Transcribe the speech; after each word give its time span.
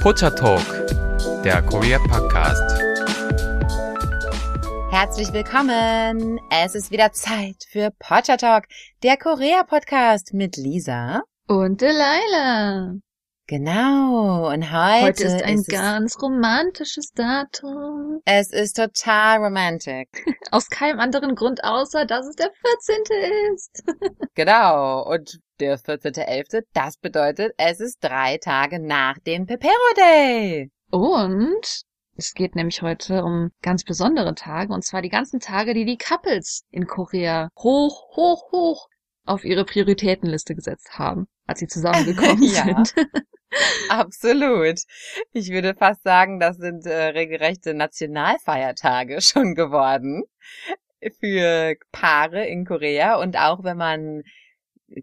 Pocha 0.00 0.30
Talk, 0.30 0.64
der 1.44 1.60
Korea 1.60 1.98
Podcast. 1.98 2.80
Herzlich 4.90 5.30
willkommen. 5.34 6.40
Es 6.50 6.74
ist 6.74 6.90
wieder 6.90 7.12
Zeit 7.12 7.66
für 7.68 7.90
Pocha 7.98 8.38
Talk, 8.38 8.64
der 9.02 9.18
Korea 9.18 9.62
Podcast 9.62 10.32
mit 10.32 10.56
Lisa 10.56 11.20
und 11.46 11.82
Delilah. 11.82 12.94
Genau. 13.50 14.48
Und 14.48 14.70
heute, 14.70 15.06
heute 15.06 15.24
ist 15.24 15.42
ein 15.42 15.58
ist 15.58 15.68
ganz 15.68 16.22
romantisches 16.22 17.10
Datum. 17.10 18.20
Es 18.24 18.52
ist 18.52 18.76
total 18.76 19.42
romantic. 19.42 20.08
Aus 20.52 20.68
keinem 20.68 21.00
anderen 21.00 21.34
Grund 21.34 21.64
außer, 21.64 22.06
dass 22.06 22.28
es 22.28 22.36
der 22.36 22.52
14. 22.52 23.52
ist. 23.52 23.82
genau. 24.36 25.04
Und 25.04 25.40
der 25.58 25.80
14.11., 25.80 26.62
das 26.74 26.96
bedeutet, 26.98 27.52
es 27.56 27.80
ist 27.80 27.98
drei 28.00 28.38
Tage 28.38 28.78
nach 28.78 29.18
dem 29.18 29.46
Pepero 29.46 29.94
Day. 29.96 30.70
Und 30.92 31.82
es 32.14 32.34
geht 32.34 32.54
nämlich 32.54 32.82
heute 32.82 33.24
um 33.24 33.50
ganz 33.62 33.82
besondere 33.82 34.36
Tage, 34.36 34.72
und 34.72 34.84
zwar 34.84 35.02
die 35.02 35.08
ganzen 35.08 35.40
Tage, 35.40 35.74
die 35.74 35.84
die 35.84 35.98
Couples 35.98 36.62
in 36.70 36.86
Korea 36.86 37.48
hoch, 37.58 38.14
hoch, 38.14 38.52
hoch 38.52 38.86
auf 39.24 39.44
ihre 39.44 39.64
Prioritätenliste 39.64 40.54
gesetzt 40.54 40.98
haben, 40.98 41.26
als 41.50 41.60
sie 41.60 41.66
zusammengekommen 41.68 42.48
sind. 42.48 42.94
Absolut. 43.88 44.80
Ich 45.32 45.50
würde 45.50 45.74
fast 45.74 46.02
sagen, 46.04 46.38
das 46.38 46.56
sind 46.56 46.86
äh, 46.86 47.08
regelrechte 47.08 47.74
Nationalfeiertage 47.74 49.20
schon 49.20 49.54
geworden 49.54 50.22
für 51.18 51.74
Paare 51.92 52.46
in 52.46 52.64
Korea. 52.64 53.16
Und 53.16 53.36
auch 53.36 53.64
wenn 53.64 53.76
man 53.76 54.22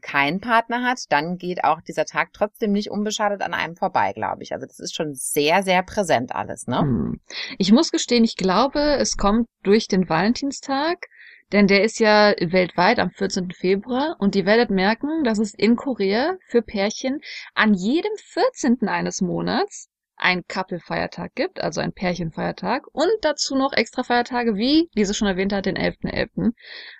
keinen 0.01 0.41
Partner 0.41 0.83
hat, 0.83 0.99
dann 1.09 1.37
geht 1.37 1.63
auch 1.63 1.81
dieser 1.81 2.05
Tag 2.05 2.29
trotzdem 2.33 2.71
nicht 2.71 2.91
unbeschadet 2.91 3.41
an 3.41 3.53
einem 3.53 3.75
vorbei, 3.75 4.11
glaube 4.13 4.43
ich. 4.43 4.53
Also 4.53 4.65
das 4.65 4.79
ist 4.79 4.95
schon 4.95 5.13
sehr, 5.13 5.63
sehr 5.63 5.81
präsent 5.83 6.35
alles, 6.35 6.67
ne? 6.67 6.79
Hm. 6.79 7.21
Ich 7.57 7.71
muss 7.71 7.91
gestehen, 7.91 8.23
ich 8.23 8.35
glaube, 8.35 8.79
es 8.79 9.17
kommt 9.17 9.47
durch 9.63 9.87
den 9.87 10.09
Valentinstag 10.09 11.07
denn 11.51 11.67
der 11.67 11.83
ist 11.83 11.99
ja 11.99 12.33
weltweit 12.39 12.99
am 12.99 13.11
14. 13.11 13.51
Februar 13.51 14.15
und 14.19 14.35
ihr 14.35 14.45
werdet 14.45 14.69
merken, 14.69 15.23
dass 15.23 15.39
es 15.39 15.53
in 15.53 15.75
Korea 15.75 16.35
für 16.47 16.61
Pärchen 16.61 17.21
an 17.53 17.73
jedem 17.73 18.11
14. 18.17 18.87
eines 18.87 19.21
Monats 19.21 19.89
ein 20.17 20.43
Couple-Feiertag 20.47 21.35
gibt, 21.35 21.61
also 21.61 21.79
ein 21.79 21.93
Pärchenfeiertag 21.93 22.87
und 22.91 23.11
dazu 23.21 23.55
noch 23.55 23.73
extra 23.73 24.03
Feiertage, 24.03 24.55
wie 24.55 24.89
Lisa 24.95 25.13
schon 25.13 25.27
erwähnt 25.27 25.53
hat, 25.53 25.67
den 25.67 25.77
11.11. 25.77 26.03
.11. 26.03 26.51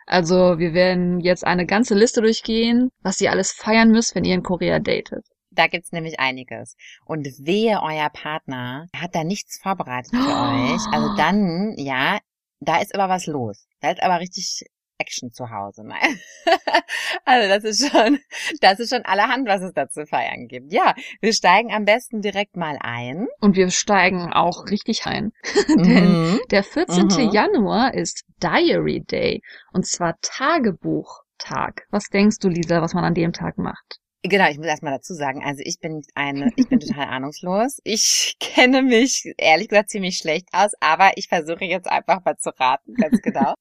Also 0.05 0.59
wir 0.59 0.73
werden 0.73 1.19
jetzt 1.19 1.45
eine 1.45 1.65
ganze 1.65 1.95
Liste 1.95 2.21
durchgehen, 2.21 2.89
was 3.01 3.19
ihr 3.19 3.31
alles 3.31 3.51
feiern 3.51 3.91
müsst, 3.91 4.15
wenn 4.15 4.23
ihr 4.23 4.35
in 4.35 4.43
Korea 4.43 4.79
datet. 4.79 5.25
Da 5.49 5.65
gibt's 5.65 5.91
nämlich 5.91 6.19
einiges. 6.19 6.75
Und 7.05 7.25
wehe, 7.39 7.81
euer 7.81 8.09
Partner 8.09 8.85
hat 8.95 9.15
da 9.15 9.23
nichts 9.23 9.59
vorbereitet 9.59 10.11
für 10.11 10.17
oh. 10.17 10.21
euch. 10.75 10.81
Also 10.93 11.15
dann, 11.17 11.73
ja, 11.77 12.19
da 12.59 12.81
ist 12.81 12.95
aber 12.95 13.09
was 13.09 13.25
los. 13.25 13.67
Da 13.81 13.91
ist 13.91 14.01
aber 14.01 14.19
richtig 14.19 14.63
Action 14.99 15.31
zu 15.31 15.49
Hause. 15.49 15.83
Nein. 15.83 16.19
also 17.25 17.47
das 17.47 17.63
ist 17.63 17.91
schon, 17.91 18.19
das 18.61 18.79
ist 18.79 18.93
schon 18.93 19.05
allerhand, 19.05 19.47
was 19.47 19.61
es 19.61 19.73
da 19.73 19.87
zu 19.87 20.05
feiern 20.05 20.47
gibt. 20.47 20.73
Ja, 20.73 20.95
wir 21.21 21.33
steigen 21.33 21.71
am 21.71 21.85
besten 21.85 22.21
direkt 22.21 22.55
mal 22.55 22.77
ein. 22.81 23.27
Und 23.39 23.55
wir 23.55 23.69
steigen 23.69 24.33
auch 24.33 24.65
richtig 24.69 25.05
ein. 25.05 25.31
Denn 25.67 26.31
mhm. 26.31 26.39
der 26.51 26.63
14. 26.63 27.05
Mhm. 27.05 27.31
Januar 27.31 27.93
ist 27.93 28.23
Diary 28.41 29.01
Day. 29.01 29.41
Und 29.71 29.85
zwar 29.85 30.15
Tagebuchtag. 30.21 31.85
Was 31.91 32.05
denkst 32.09 32.39
du, 32.39 32.49
Lisa, 32.49 32.81
was 32.81 32.93
man 32.93 33.03
an 33.03 33.13
dem 33.13 33.33
Tag 33.33 33.57
macht? 33.57 33.99
Genau, 34.23 34.49
ich 34.49 34.57
muss 34.57 34.67
erstmal 34.67 34.93
dazu 34.93 35.13
sagen, 35.13 35.43
also 35.43 35.61
ich 35.63 35.79
bin 35.79 36.01
eine, 36.15 36.51
ich 36.55 36.67
bin 36.67 36.79
total 36.79 37.07
ahnungslos. 37.07 37.79
Ich 37.83 38.35
kenne 38.39 38.81
mich 38.81 39.33
ehrlich 39.37 39.69
gesagt 39.69 39.89
ziemlich 39.89 40.17
schlecht 40.17 40.49
aus, 40.51 40.71
aber 40.79 41.11
ich 41.15 41.27
versuche 41.27 41.65
jetzt 41.65 41.87
einfach 41.87 42.23
mal 42.25 42.37
zu 42.37 42.49
raten, 42.59 42.93
ganz 42.95 43.21
genau. 43.21 43.53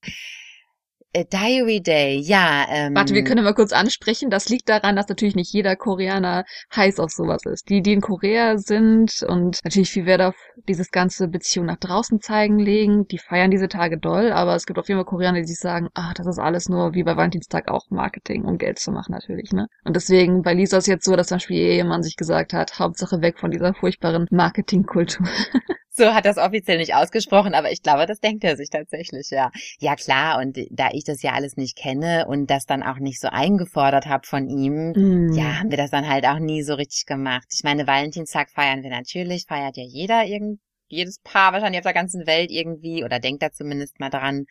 A 1.15 1.23
Diary 1.23 1.81
Day, 1.81 2.19
ja. 2.19 2.65
Ähm, 2.69 2.93
Warte, 2.93 3.13
wir 3.13 3.23
können 3.23 3.43
mal 3.43 3.53
kurz 3.53 3.71
ansprechen. 3.71 4.29
Das 4.29 4.49
liegt 4.49 4.67
daran, 4.69 4.95
dass 4.95 5.07
natürlich 5.07 5.35
nicht 5.35 5.53
jeder 5.53 5.75
Koreaner 5.75 6.43
heiß 6.75 6.99
auf 6.99 7.11
sowas 7.11 7.41
ist. 7.45 7.69
Die, 7.69 7.81
die 7.81 7.93
in 7.93 8.01
Korea 8.01 8.57
sind 8.57 9.23
und 9.27 9.59
natürlich 9.63 9.89
viel 9.89 10.05
Wert 10.05 10.21
auf 10.21 10.35
dieses 10.67 10.91
ganze 10.91 11.27
Beziehung 11.27 11.65
nach 11.65 11.77
draußen 11.77 12.19
zeigen 12.19 12.59
legen, 12.59 13.07
die 13.07 13.17
feiern 13.17 13.51
diese 13.51 13.69
Tage 13.69 13.97
doll, 13.97 14.31
aber 14.31 14.55
es 14.55 14.65
gibt 14.65 14.79
auf 14.79 14.87
jeden 14.89 14.99
Fall 14.99 15.05
Koreaner, 15.05 15.39
die 15.39 15.47
sich 15.47 15.59
sagen, 15.59 15.87
ach, 15.93 16.13
das 16.13 16.27
ist 16.27 16.39
alles 16.39 16.67
nur 16.67 16.93
wie 16.93 17.03
bei 17.03 17.15
Valentinstag 17.15 17.69
auch 17.69 17.89
Marketing, 17.89 18.43
um 18.43 18.57
Geld 18.57 18.77
zu 18.77 18.91
machen 18.91 19.13
natürlich, 19.13 19.51
ne? 19.53 19.67
Und 19.85 19.95
deswegen, 19.95 20.41
bei 20.41 20.53
Lisa 20.53 20.77
ist 20.77 20.87
jetzt 20.87 21.05
so, 21.05 21.15
dass 21.15 21.27
zum 21.27 21.37
Beispiel 21.37 21.57
ihr 21.57 21.69
Ehemann 21.69 22.03
sich 22.03 22.17
gesagt 22.17 22.53
hat, 22.53 22.79
Hauptsache 22.79 23.21
weg 23.21 23.39
von 23.39 23.51
dieser 23.51 23.73
furchtbaren 23.73 24.27
Marketingkultur. 24.29 25.25
So 25.97 26.13
hat 26.13 26.25
das 26.25 26.37
offiziell 26.37 26.77
nicht 26.77 26.93
ausgesprochen, 26.93 27.55
aber 27.55 27.71
ich 27.71 27.81
glaube, 27.81 28.05
das 28.05 28.19
denkt 28.19 28.43
er 28.43 28.55
sich 28.55 28.69
tatsächlich, 28.69 29.31
ja. 29.31 29.49
Ja 29.79 29.95
klar, 29.95 30.39
und 30.39 30.55
da 30.69 30.89
ich 30.91 31.03
das 31.03 31.23
ja 31.23 31.31
alles 31.33 31.57
nicht 31.57 31.75
kenne 31.75 32.27
und 32.27 32.51
das 32.51 32.67
dann 32.67 32.83
auch 32.83 32.99
nicht 32.99 33.19
so 33.19 33.29
eingefordert 33.29 34.05
habe 34.05 34.27
von 34.27 34.47
ihm, 34.47 34.91
mm. 34.91 35.33
ja, 35.33 35.59
haben 35.59 35.71
wir 35.71 35.77
das 35.77 35.89
dann 35.89 36.07
halt 36.07 36.27
auch 36.27 36.37
nie 36.37 36.61
so 36.61 36.75
richtig 36.75 37.07
gemacht. 37.07 37.47
Ich 37.51 37.63
meine, 37.63 37.87
Valentinstag 37.87 38.51
feiern 38.51 38.83
wir 38.83 38.91
natürlich, 38.91 39.45
feiert 39.47 39.75
ja 39.75 39.83
jeder 39.83 40.25
irgendwie 40.25 40.61
jedes 40.89 41.19
Paar 41.19 41.51
wahrscheinlich 41.51 41.79
auf 41.79 41.83
der 41.83 41.93
ganzen 41.93 42.27
Welt 42.27 42.51
irgendwie 42.51 43.03
oder 43.03 43.19
denkt 43.19 43.41
da 43.41 43.51
zumindest 43.51 43.99
mal 43.99 44.09
dran. 44.09 44.45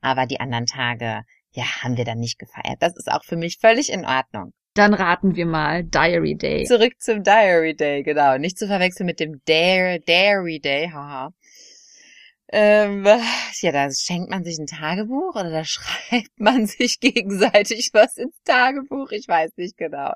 Aber 0.00 0.26
die 0.26 0.40
anderen 0.40 0.66
Tage, 0.66 1.22
ja, 1.50 1.64
haben 1.82 1.96
wir 1.96 2.04
dann 2.04 2.18
nicht 2.18 2.38
gefeiert. 2.38 2.76
Das 2.80 2.96
ist 2.96 3.10
auch 3.10 3.24
für 3.24 3.36
mich 3.36 3.58
völlig 3.58 3.92
in 3.92 4.06
Ordnung. 4.06 4.52
Dann 4.74 4.94
raten 4.94 5.36
wir 5.36 5.46
mal 5.46 5.84
Diary 5.84 6.34
Day. 6.34 6.64
Zurück 6.64 6.94
zum 6.98 7.22
Diary 7.22 7.74
Day, 7.74 8.02
genau. 8.02 8.38
Nicht 8.38 8.58
zu 8.58 8.66
verwechseln 8.66 9.06
mit 9.06 9.20
dem 9.20 9.42
Dare, 9.44 10.00
Dairy 10.00 10.60
Day, 10.60 10.90
haha. 10.92 11.32
Ähm, 12.54 13.04
ja, 13.60 13.72
da 13.72 13.90
schenkt 13.90 14.30
man 14.30 14.44
sich 14.44 14.58
ein 14.58 14.66
Tagebuch 14.66 15.34
oder 15.34 15.50
da 15.50 15.64
schreibt 15.64 16.38
man 16.38 16.66
sich 16.66 17.00
gegenseitig 17.00 17.90
was 17.92 18.16
ins 18.16 18.36
Tagebuch. 18.44 19.10
Ich 19.10 19.26
weiß 19.26 19.52
nicht 19.56 19.76
genau. 19.76 20.12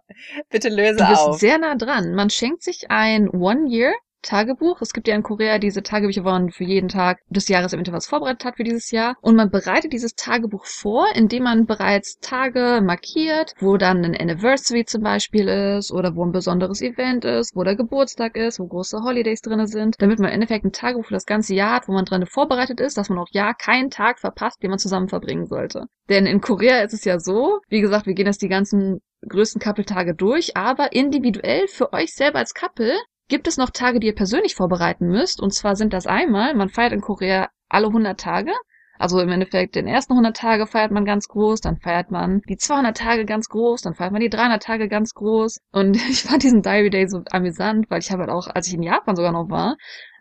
Bitte 0.51 0.69
löse 0.69 1.03
auf. 1.03 1.09
Du 1.09 1.09
bist 1.09 1.23
auf. 1.23 1.39
sehr 1.39 1.59
nah 1.59 1.75
dran. 1.75 2.15
Man 2.15 2.31
schenkt 2.31 2.63
sich 2.63 2.91
ein 2.91 3.29
One 3.29 3.69
Year 3.71 3.93
Tagebuch. 4.27 4.81
Es 4.83 4.93
gibt 4.93 5.09
ja 5.09 5.15
in 5.15 5.23
Korea 5.23 5.59
diese 5.59 5.83
Tagebücher, 5.83 6.25
wo 6.25 6.31
man 6.31 6.51
für 6.51 6.65
jeden 6.65 6.89
Tag 6.89 7.19
des 7.29 7.49
Jahres 7.49 7.73
eventuell 7.73 7.97
was 7.97 8.07
vorbereitet 8.07 8.45
hat 8.45 8.57
für 8.57 8.65
dieses 8.65 8.91
Jahr. 8.91 9.15
Und 9.21 9.37
man 9.37 9.51
bereitet 9.51 9.93
dieses 9.93 10.15
Tagebuch 10.15 10.67
vor, 10.67 11.07
indem 11.15 11.45
man 11.45 11.67
bereits 11.67 12.19
Tage 12.21 12.81
markiert, 12.85 13.55
wo 13.61 13.77
dann 13.77 14.05
ein 14.05 14.17
Anniversary 14.17 14.85
zum 14.85 15.03
Beispiel 15.03 15.49
ist 15.49 15.93
oder 15.93 16.15
wo 16.15 16.25
ein 16.25 16.33
besonderes 16.33 16.83
Event 16.83 17.25
ist, 17.25 17.55
wo 17.55 17.65
der 17.65 17.77
Geburtstag 17.77 18.37
ist, 18.37 18.61
wo 18.61 18.67
große 18.67 19.03
Holidays 19.03 19.41
drinne 19.41 19.67
sind, 19.67 19.97
damit 19.99 20.19
man 20.19 20.29
im 20.29 20.35
Endeffekt 20.35 20.65
ein 20.65 20.73
Tagebuch 20.73 21.07
für 21.07 21.15
das 21.15 21.27
ganze 21.27 21.55
Jahr 21.55 21.77
hat, 21.77 21.89
wo 21.89 21.93
man 21.93 22.05
drin 22.05 22.27
vorbereitet 22.27 22.81
ist, 22.81 22.99
dass 22.99 23.09
man 23.09 23.19
auch 23.19 23.29
ja 23.31 23.55
keinen 23.55 23.91
Tag 23.91 24.19
verpasst, 24.19 24.63
den 24.63 24.71
man 24.71 24.79
zusammen 24.79 25.09
verbringen 25.09 25.47
sollte. 25.47 25.87
Denn 26.09 26.27
in 26.27 26.41
Korea 26.41 26.83
ist 26.83 26.95
es 26.95 27.05
ja 27.05 27.19
so, 27.19 27.61
wie 27.69 27.81
gesagt, 27.81 28.07
wir 28.07 28.15
gehen 28.15 28.27
jetzt 28.27 28.43
die 28.43 28.49
ganzen 28.49 29.01
größten 29.29 29.61
Couple-Tage 29.61 30.15
durch, 30.15 30.57
aber 30.57 30.93
individuell 30.93 31.67
für 31.69 31.93
euch 31.93 32.15
selber 32.15 32.39
als 32.39 32.55
Couple 32.55 32.95
gibt 33.29 33.49
es 33.49 33.57
noch 33.57 33.71
Tage, 33.71 34.01
die 34.01 34.07
ihr 34.09 34.15
persönlich 34.15 34.55
vorbereiten 34.55 35.09
müsst. 35.09 35.41
Und 35.41 35.53
zwar 35.53 35.77
sind 35.77 35.93
das 35.93 36.07
einmal, 36.07 36.55
man 36.55 36.69
feiert 36.69 36.93
in 36.93 37.01
Korea 37.01 37.49
alle 37.69 37.89
100 37.89 38.19
Tage. 38.19 38.53
Also 38.99 39.21
im 39.21 39.29
Endeffekt 39.29 39.75
den 39.75 39.87
ersten 39.87 40.15
100 40.15 40.37
Tage 40.37 40.67
feiert 40.67 40.91
man 40.91 41.05
ganz 41.05 41.29
groß, 41.29 41.61
dann 41.61 41.77
feiert 41.77 42.11
man 42.11 42.41
die 42.49 42.57
200 42.57 42.97
Tage 42.97 43.27
ganz 43.27 43.49
groß, 43.49 43.83
dann 43.83 43.95
feiert 43.95 44.13
man 44.13 44.23
die 44.23 44.31
300 44.31 44.63
Tage 44.63 44.89
ganz 44.89 45.13
groß. 45.13 45.61
Und 45.73 45.97
ich 46.11 46.23
fand 46.23 46.43
diesen 46.43 46.63
Diary 46.63 46.91
Day 46.91 47.07
so 47.09 47.23
amüsant, 47.31 47.91
weil 47.91 48.01
ich 48.01 48.11
habe 48.11 48.23
halt 48.23 48.31
auch, 48.31 48.49
als 48.49 48.69
ich 48.69 48.75
in 48.75 48.83
Japan 48.83 49.17
sogar 49.17 49.33
noch 49.33 49.51
war, 49.51 49.77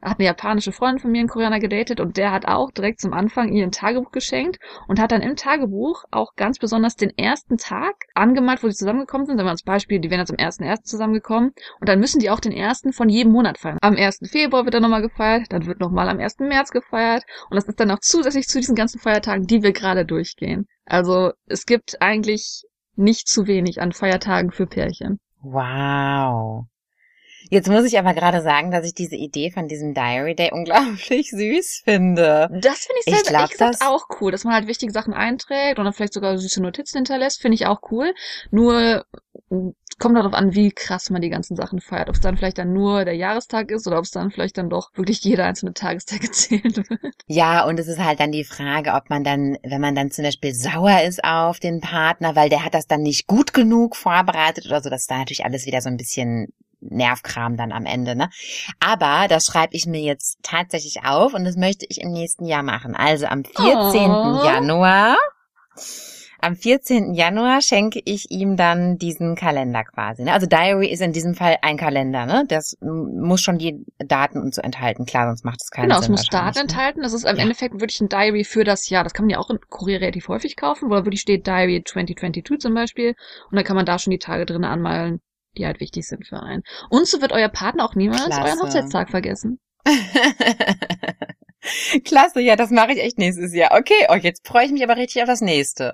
hat 0.05 0.19
eine 0.19 0.27
japanische 0.27 0.71
Freundin 0.71 0.99
von 0.99 1.11
mir 1.11 1.21
in 1.21 1.27
Koreaner 1.27 1.59
gedatet 1.59 1.99
und 1.99 2.17
der 2.17 2.31
hat 2.31 2.47
auch 2.47 2.71
direkt 2.71 3.01
zum 3.01 3.13
Anfang 3.13 3.51
ihr 3.51 3.63
ein 3.63 3.71
Tagebuch 3.71 4.11
geschenkt 4.11 4.59
und 4.87 4.99
hat 4.99 5.11
dann 5.11 5.21
im 5.21 5.35
Tagebuch 5.35 6.03
auch 6.11 6.35
ganz 6.35 6.59
besonders 6.59 6.95
den 6.95 7.09
ersten 7.17 7.57
Tag 7.57 7.95
angemalt, 8.13 8.63
wo 8.63 8.69
sie 8.69 8.75
zusammengekommen 8.75 9.25
sind. 9.25 9.37
Sagen 9.37 9.47
wir 9.47 9.51
als 9.51 9.63
Beispiel, 9.63 9.99
die 9.99 10.09
wären 10.09 10.19
jetzt 10.19 10.31
am 10.31 10.37
1.1. 10.37 10.83
zusammengekommen 10.83 11.53
und 11.79 11.89
dann 11.89 11.99
müssen 11.99 12.19
die 12.19 12.29
auch 12.29 12.39
den 12.39 12.51
ersten 12.51 12.93
von 12.93 13.09
jedem 13.09 13.31
Monat 13.31 13.57
feiern. 13.57 13.79
Am 13.81 13.95
1. 13.95 14.19
Februar 14.31 14.65
wird 14.65 14.75
dann 14.75 14.83
nochmal 14.83 15.01
gefeiert, 15.01 15.47
dann 15.49 15.65
wird 15.65 15.79
nochmal 15.79 16.07
am 16.07 16.19
1. 16.19 16.39
März 16.39 16.71
gefeiert 16.71 17.23
und 17.49 17.55
das 17.55 17.65
ist 17.65 17.79
dann 17.79 17.91
auch 17.91 17.99
zusätzlich 17.99 18.47
zu 18.47 18.59
diesen 18.59 18.75
ganzen 18.75 18.99
Feiertagen, 18.99 19.47
die 19.47 19.63
wir 19.63 19.73
gerade 19.73 20.05
durchgehen. 20.05 20.67
Also 20.85 21.31
es 21.47 21.65
gibt 21.65 22.01
eigentlich 22.01 22.63
nicht 22.95 23.27
zu 23.27 23.47
wenig 23.47 23.81
an 23.81 23.91
Feiertagen 23.91 24.51
für 24.51 24.67
Pärchen. 24.67 25.19
Wow. 25.41 26.65
Jetzt 27.49 27.69
muss 27.69 27.85
ich 27.85 27.97
aber 27.97 28.13
gerade 28.13 28.41
sagen, 28.41 28.71
dass 28.71 28.85
ich 28.85 28.93
diese 28.93 29.15
Idee 29.15 29.51
von 29.51 29.67
diesem 29.67 29.93
Diary 29.93 30.35
Day 30.35 30.51
unglaublich 30.51 31.31
süß 31.31 31.81
finde. 31.83 32.49
Das 32.61 32.85
finde 32.85 33.01
ich 33.05 33.15
selber 33.15 33.45
ich 33.49 33.57
glaub, 33.57 33.75
auch 33.81 34.05
cool, 34.19 34.31
dass 34.31 34.43
man 34.43 34.53
halt 34.53 34.67
wichtige 34.67 34.91
Sachen 34.91 35.13
einträgt 35.13 35.77
dann 35.77 35.93
vielleicht 35.93 36.13
sogar 36.13 36.37
süße 36.37 36.61
Notizen 36.61 36.97
hinterlässt, 36.97 37.41
finde 37.41 37.55
ich 37.55 37.65
auch 37.65 37.79
cool. 37.91 38.13
Nur 38.51 39.05
kommt 39.99 40.17
darauf 40.17 40.33
an, 40.33 40.53
wie 40.53 40.71
krass 40.71 41.09
man 41.09 41.21
die 41.21 41.29
ganzen 41.29 41.55
Sachen 41.55 41.79
feiert. 41.79 42.09
Ob 42.09 42.15
es 42.15 42.21
dann 42.21 42.35
vielleicht 42.35 42.57
dann 42.57 42.73
nur 42.73 43.05
der 43.05 43.15
Jahrestag 43.15 43.71
ist 43.71 43.87
oder 43.87 43.97
ob 43.97 44.03
es 44.03 44.11
dann 44.11 44.31
vielleicht 44.31 44.57
dann 44.57 44.69
doch 44.69 44.89
wirklich 44.95 45.23
jeder 45.23 45.45
einzelne 45.45 45.73
Tagestag 45.73 46.21
gezählt 46.21 46.77
wird. 46.77 47.15
Ja, 47.27 47.65
und 47.65 47.79
es 47.79 47.87
ist 47.87 47.99
halt 47.99 48.19
dann 48.19 48.31
die 48.31 48.43
Frage, 48.43 48.93
ob 48.93 49.09
man 49.09 49.23
dann, 49.23 49.57
wenn 49.63 49.81
man 49.81 49.95
dann 49.95 50.11
zum 50.11 50.25
Beispiel 50.25 50.53
sauer 50.53 51.01
ist 51.03 51.23
auf 51.23 51.59
den 51.59 51.79
Partner, 51.79 52.35
weil 52.35 52.49
der 52.49 52.65
hat 52.65 52.73
das 52.73 52.87
dann 52.87 53.01
nicht 53.01 53.27
gut 53.27 53.53
genug 53.53 53.95
vorbereitet 53.95 54.65
oder 54.65 54.81
so, 54.81 54.89
das 54.89 55.01
ist 55.01 55.11
da 55.11 55.17
natürlich 55.17 55.45
alles 55.45 55.65
wieder 55.65 55.81
so 55.81 55.89
ein 55.89 55.97
bisschen 55.97 56.47
Nervkram 56.81 57.57
dann 57.57 57.71
am 57.71 57.85
Ende, 57.85 58.15
ne? 58.15 58.29
Aber 58.79 59.27
das 59.27 59.45
schreibe 59.45 59.73
ich 59.75 59.85
mir 59.85 60.01
jetzt 60.01 60.37
tatsächlich 60.43 61.05
auf 61.05 61.33
und 61.33 61.43
das 61.45 61.55
möchte 61.55 61.85
ich 61.89 62.01
im 62.01 62.11
nächsten 62.11 62.45
Jahr 62.45 62.63
machen. 62.63 62.95
Also 62.95 63.25
am 63.27 63.43
14. 63.43 63.61
Oh. 63.65 64.43
Januar 64.45 65.17
am 66.41 66.55
14. 66.55 67.15
Januar 67.15 67.59
schenke 67.61 67.99
ich 68.05 68.29
ihm 68.29 68.55
dann 68.55 68.97
diesen 68.97 69.35
Kalender 69.35 69.83
quasi. 69.83 70.23
Ne? 70.23 70.31
Also 70.31 70.45
Diary 70.45 70.89
ist 70.91 71.01
in 71.01 71.11
diesem 71.11 71.33
Fall 71.33 71.57
ein 71.63 71.75
Kalender, 71.75 72.27
ne? 72.27 72.43
Das 72.47 72.77
muss 72.81 73.41
schon 73.41 73.57
die 73.57 73.83
Daten 73.97 74.39
und 74.39 74.53
so 74.53 74.61
enthalten. 74.61 75.05
Klar, 75.05 75.25
sonst 75.27 75.43
macht 75.43 75.61
es 75.63 75.71
keinen 75.71 75.87
Genau, 75.87 75.97
es 75.99 76.05
Sinn. 76.05 76.11
muss 76.11 76.27
Daten 76.27 76.57
ne? 76.57 76.61
enthalten. 76.61 77.01
Das 77.01 77.13
ist 77.13 77.23
im 77.25 77.35
Ja. 77.37 77.41
Endeffekt 77.41 77.79
wirklich 77.79 77.99
ein 77.99 78.09
Diary 78.09 78.43
für 78.43 78.63
das 78.63 78.89
Jahr. 78.89 79.03
Das 79.03 79.13
kann 79.13 79.25
man 79.25 79.31
ja 79.31 79.39
auch 79.39 79.49
in 79.49 79.59
Korea 79.69 79.97
relativ 79.97 80.27
häufig 80.27 80.55
kaufen, 80.55 80.89
wo 80.89 80.93
da 80.93 81.05
wirklich 81.05 81.21
steht 81.21 81.47
Diary 81.47 81.83
2022 81.83 82.59
zum 82.59 82.75
Beispiel. 82.75 83.15
Und 83.49 83.55
dann 83.55 83.63
kann 83.65 83.75
man 83.75 83.85
da 83.87 83.97
schon 83.97 84.11
die 84.11 84.19
Tage 84.19 84.45
drin 84.45 84.65
anmalen, 84.65 85.21
die 85.57 85.65
halt 85.65 85.79
wichtig 85.79 86.07
sind 86.07 86.27
für 86.27 86.41
einen. 86.41 86.63
Und 86.89 87.07
so 87.07 87.21
wird 87.21 87.31
euer 87.31 87.49
Partner 87.49 87.85
auch 87.85 87.95
niemals 87.95 88.25
Klasse. 88.25 88.41
euren 88.41 88.59
Hochzeitstag 88.59 89.09
vergessen. 89.09 89.59
Klasse, 92.03 92.41
ja, 92.41 92.55
das 92.55 92.71
mache 92.71 92.93
ich 92.93 92.99
echt 92.99 93.17
nächstes 93.17 93.53
Jahr. 93.53 93.77
Okay, 93.77 94.07
oh, 94.09 94.15
jetzt 94.15 94.47
freue 94.47 94.65
ich 94.65 94.71
mich 94.71 94.83
aber 94.83 94.97
richtig 94.97 95.21
auf 95.21 95.27
das 95.27 95.41
nächste. 95.41 95.93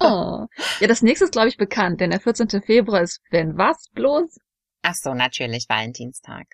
Oh. 0.00 0.46
Ja, 0.80 0.86
das 0.86 1.02
nächste 1.02 1.24
ist, 1.24 1.32
glaube 1.32 1.48
ich, 1.48 1.56
bekannt, 1.56 2.00
denn 2.00 2.10
der 2.10 2.20
14. 2.20 2.62
Februar 2.62 3.02
ist, 3.02 3.20
wenn 3.30 3.58
was 3.58 3.88
bloß? 3.92 4.38
Ach 4.82 4.94
so, 4.94 5.14
natürlich, 5.14 5.66
Valentinstag. 5.68 6.46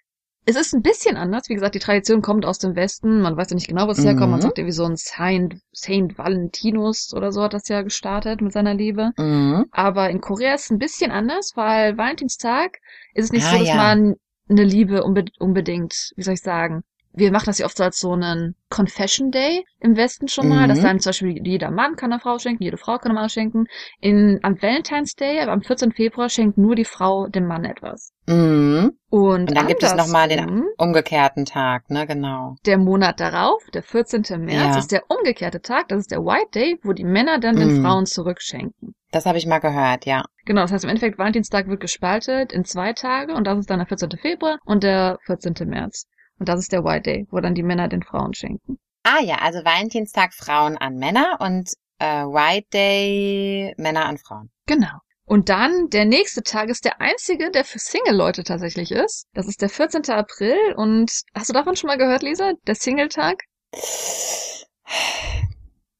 Es 0.48 0.54
ist 0.56 0.72
ein 0.74 0.80
bisschen 0.82 1.16
anders. 1.16 1.48
Wie 1.48 1.54
gesagt, 1.54 1.74
die 1.74 1.80
Tradition 1.80 2.22
kommt 2.22 2.46
aus 2.46 2.58
dem 2.58 2.76
Westen. 2.76 3.20
Man 3.20 3.36
weiß 3.36 3.50
ja 3.50 3.54
nicht 3.56 3.66
genau, 3.68 3.86
wo 3.86 3.90
es 3.90 4.04
herkommt. 4.04 4.30
Man 4.30 4.38
Mhm. 4.38 4.42
sagt 4.42 4.58
irgendwie 4.58 4.72
so 4.72 4.84
ein 4.84 4.96
Saint, 4.96 5.56
Saint 5.72 6.16
Valentinus 6.16 7.12
oder 7.14 7.32
so 7.32 7.42
hat 7.42 7.52
das 7.52 7.68
ja 7.68 7.82
gestartet 7.82 8.40
mit 8.40 8.52
seiner 8.52 8.72
Liebe. 8.74 9.10
Mhm. 9.18 9.66
Aber 9.72 10.08
in 10.08 10.20
Korea 10.20 10.54
ist 10.54 10.64
es 10.66 10.70
ein 10.70 10.78
bisschen 10.78 11.10
anders, 11.10 11.52
weil 11.56 11.98
Valentinstag 11.98 12.78
ist 13.12 13.26
es 13.26 13.32
nicht 13.32 13.44
Ah, 13.46 13.50
so, 13.50 13.58
dass 13.58 13.68
ja. 13.68 13.74
man 13.74 14.14
eine 14.48 14.62
Liebe 14.64 15.02
unbe 15.02 15.24
unbedingt, 15.40 16.12
wie 16.16 16.22
soll 16.22 16.34
ich 16.34 16.40
sagen, 16.42 16.82
wir 17.16 17.32
machen 17.32 17.46
das 17.46 17.58
ja 17.58 17.66
oft 17.66 17.76
so 17.76 17.84
als 17.84 17.98
so 17.98 18.12
einen 18.12 18.54
Confession 18.70 19.30
Day 19.30 19.64
im 19.80 19.96
Westen 19.96 20.28
schon 20.28 20.48
mal, 20.48 20.64
Mhm. 20.64 20.68
dass 20.68 20.80
dann 20.82 21.00
zum 21.00 21.10
Beispiel 21.10 21.40
jeder 21.46 21.70
Mann 21.70 21.96
kann 21.96 22.12
einer 22.12 22.20
Frau 22.20 22.38
schenken, 22.38 22.62
jede 22.62 22.76
Frau 22.76 22.98
kann 22.98 23.10
einem 23.12 23.16
Mann 23.20 23.28
schenken. 23.30 23.64
In, 24.00 24.38
am 24.42 24.60
Valentine's 24.60 25.14
Day, 25.14 25.40
aber 25.40 25.52
am 25.52 25.62
14. 25.62 25.92
Februar 25.92 26.28
schenkt 26.28 26.58
nur 26.58 26.74
die 26.74 26.84
Frau 26.84 27.26
dem 27.28 27.46
Mann 27.46 27.64
etwas. 27.64 28.12
Mhm. 28.26 28.92
Und, 29.08 29.48
Und 29.48 29.54
dann 29.56 29.66
gibt 29.66 29.82
es 29.82 29.94
nochmal 29.94 30.28
den 30.28 30.64
umgekehrten 30.78 31.44
Tag, 31.44 31.88
ne, 31.90 32.06
genau. 32.06 32.56
der 32.66 32.76
Monat 32.78 33.20
darauf, 33.20 33.62
der 33.72 33.82
14. 33.82 34.44
März, 34.44 34.74
Ja. 34.74 34.78
ist 34.78 34.92
der 34.92 35.04
umgekehrte 35.08 35.60
Tag, 35.62 35.88
das 35.88 36.00
ist 36.00 36.10
der 36.10 36.20
White 36.20 36.50
Day, 36.54 36.78
wo 36.82 36.92
die 36.92 37.04
Männer 37.04 37.38
dann 37.38 37.56
den 37.56 37.78
Mhm. 37.78 37.82
Frauen 37.82 38.06
zurückschenken. 38.06 38.94
Das 39.12 39.24
habe 39.24 39.38
ich 39.38 39.46
mal 39.46 39.60
gehört, 39.60 40.04
ja. 40.04 40.24
Genau, 40.44 40.62
das 40.62 40.72
heißt 40.72 40.84
im 40.84 40.90
Endeffekt, 40.90 41.18
Valentinstag 41.18 41.68
wird 41.68 41.80
gespaltet 41.80 42.52
in 42.52 42.64
zwei 42.64 42.92
Tage 42.92 43.32
und 43.34 43.46
das 43.46 43.58
ist 43.60 43.70
dann 43.70 43.78
der 43.78 43.86
14. 43.86 44.10
Februar 44.20 44.58
und 44.64 44.82
der 44.82 45.18
14. 45.24 45.54
März. 45.68 46.06
Und 46.38 46.48
das 46.48 46.60
ist 46.60 46.72
der 46.72 46.84
White 46.84 47.02
Day, 47.02 47.26
wo 47.30 47.40
dann 47.40 47.54
die 47.54 47.62
Männer 47.62 47.88
den 47.88 48.02
Frauen 48.02 48.34
schenken. 48.34 48.78
Ah 49.02 49.22
ja, 49.22 49.36
also 49.36 49.64
Valentinstag 49.64 50.34
Frauen 50.34 50.76
an 50.76 50.96
Männer 50.96 51.38
und 51.40 51.70
äh, 51.98 52.24
White 52.24 52.68
Day 52.72 53.74
Männer 53.76 54.06
an 54.06 54.18
Frauen. 54.18 54.50
Genau. 54.66 54.98
Und 55.24 55.48
dann 55.48 55.90
der 55.90 56.04
nächste 56.04 56.42
Tag 56.42 56.68
ist 56.68 56.84
der 56.84 57.00
einzige, 57.00 57.50
der 57.50 57.64
für 57.64 57.80
Single-Leute 57.80 58.44
tatsächlich 58.44 58.92
ist. 58.92 59.26
Das 59.34 59.48
ist 59.48 59.60
der 59.60 59.68
14. 59.68 60.08
April 60.10 60.56
und 60.76 61.10
hast 61.34 61.48
du 61.48 61.52
davon 61.52 61.74
schon 61.74 61.88
mal 61.88 61.98
gehört, 61.98 62.22
Lisa? 62.22 62.52
Der 62.66 62.76
Single-Tag? 62.76 63.42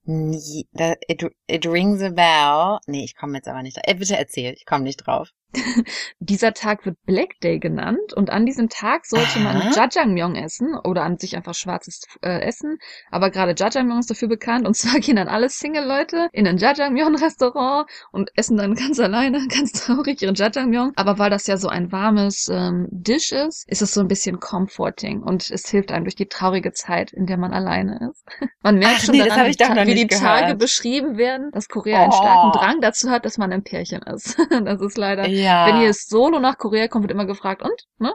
It, 0.07 1.25
it 1.49 1.67
rings 1.67 2.03
a 2.03 2.11
bell. 2.11 2.79
Nee, 2.87 3.05
ich 3.05 3.17
komme 3.17 3.39
jetzt 3.39 3.49
aber 3.49 3.63
nicht 3.63 3.77
drauf. 3.77 3.85
Äh, 3.87 3.95
bitte 3.95 4.17
erzähl, 4.17 4.53
ich 4.53 4.65
komme 4.65 4.85
nicht 4.85 4.99
drauf. 4.99 5.31
Dieser 6.19 6.53
Tag 6.53 6.85
wird 6.87 6.97
Black 7.07 7.41
Day 7.43 7.59
genannt 7.59 8.13
und 8.15 8.31
an 8.31 8.47
diesem 8.47 8.69
Tag 8.69 9.07
sollte 9.07 9.39
man 9.41 9.57
Aha. 9.57 9.71
Jajangmyeon 9.75 10.35
essen 10.37 10.77
oder 10.85 11.03
an 11.03 11.19
sich 11.19 11.37
einfach 11.37 11.55
schwarzes 11.55 12.03
äh, 12.23 12.41
Essen. 12.41 12.79
Aber 13.11 13.31
gerade 13.31 13.55
Jajangmyeon 13.57 14.01
ist 14.01 14.11
dafür 14.11 14.29
bekannt 14.29 14.67
und 14.67 14.75
zwar 14.77 15.01
gehen 15.01 15.17
dann 15.17 15.29
alle 15.29 15.49
Single-Leute 15.49 16.29
in 16.33 16.47
ein 16.47 16.59
Jajangmyeon-Restaurant 16.59 17.89
und 18.13 18.31
essen 18.37 18.57
dann 18.57 18.75
ganz 18.75 18.99
alleine, 19.01 19.47
ganz 19.49 19.73
traurig 19.73 20.23
ihren 20.23 20.35
Jajangmyeon. 20.35 20.93
Aber 20.97 21.19
weil 21.19 21.31
das 21.31 21.47
ja 21.47 21.57
so 21.57 21.69
ein 21.69 21.93
warmes 21.93 22.49
ähm, 22.53 22.87
Dish 22.91 23.33
ist, 23.33 23.69
ist 23.69 23.83
es 23.83 23.93
so 23.95 24.01
ein 24.01 24.09
bisschen 24.09 24.41
comforting 24.41 25.23
und 25.23 25.51
es 25.51 25.69
hilft 25.69 25.93
einem 25.93 26.05
durch 26.05 26.17
die 26.17 26.27
traurige 26.29 26.73
Zeit, 26.73 27.13
in 27.13 27.27
der 27.27 27.37
man 27.39 27.53
alleine 27.53 28.11
ist. 28.11 28.25
Man 28.63 28.79
merkt 28.79 28.97
Ach 28.99 29.05
schon 29.05 29.17
nee, 29.17 29.23
daran, 29.27 29.47
ich 29.47 29.59
wie, 29.59 29.95
die 29.95 30.05
nicht 30.05 30.11
Tage 30.11 30.43
gehört. 30.43 30.59
beschrieben 30.59 31.17
werden, 31.19 31.51
dass 31.53 31.69
Korea 31.69 32.03
einen 32.03 32.13
Oh. 32.13 32.17
starken 32.17 32.53
Drang 32.53 32.81
dazu 32.81 33.11
hat, 33.11 33.25
dass 33.25 33.39
man 33.39 33.53
ein 33.53 33.63
Pärchen 33.63 34.03
ist. 34.03 34.37
das 34.65 34.81
ist 34.81 34.97
leider 34.99 35.27
Ja. 35.37 35.67
wenn 35.67 35.83
ihr 35.83 35.93
solo 35.93 36.41
nach 36.41 36.59
Korea 36.59 36.89
kommt, 36.89 37.05
wird 37.05 37.13
immer 37.13 37.27
gefragt, 37.27 37.63
und? 37.63 37.87
Ne? 37.99 38.15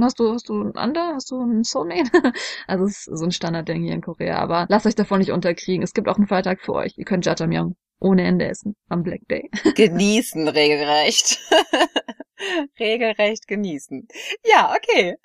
Hast 0.00 0.20
du, 0.20 0.32
hast 0.32 0.48
du 0.48 0.54
einen 0.54 0.76
Ander? 0.76 1.12
Hast 1.14 1.30
du 1.30 1.40
einen 1.40 1.64
Soulmate? 1.64 2.10
also 2.68 2.84
es 2.84 3.06
ist 3.08 3.18
so 3.18 3.24
ein 3.24 3.32
Standardding 3.32 3.82
hier 3.82 3.94
in 3.94 4.00
Korea. 4.00 4.38
Aber 4.38 4.66
lasst 4.68 4.86
euch 4.86 4.94
davon 4.94 5.18
nicht 5.18 5.32
unterkriegen. 5.32 5.82
Es 5.82 5.92
gibt 5.92 6.08
auch 6.08 6.16
einen 6.16 6.28
Feiertag 6.28 6.60
für 6.60 6.74
euch. 6.74 6.96
Ihr 6.96 7.04
könnt 7.04 7.26
Jajangmyeon 7.26 7.74
ohne 7.98 8.22
Ende 8.24 8.46
essen 8.46 8.76
am 8.88 9.02
Black 9.02 9.22
Day. 9.28 9.48
genießen 9.74 10.46
regelrecht. 10.48 11.38
regelrecht 12.78 13.48
genießen. 13.48 14.06
Ja, 14.44 14.74
okay. 14.76 15.16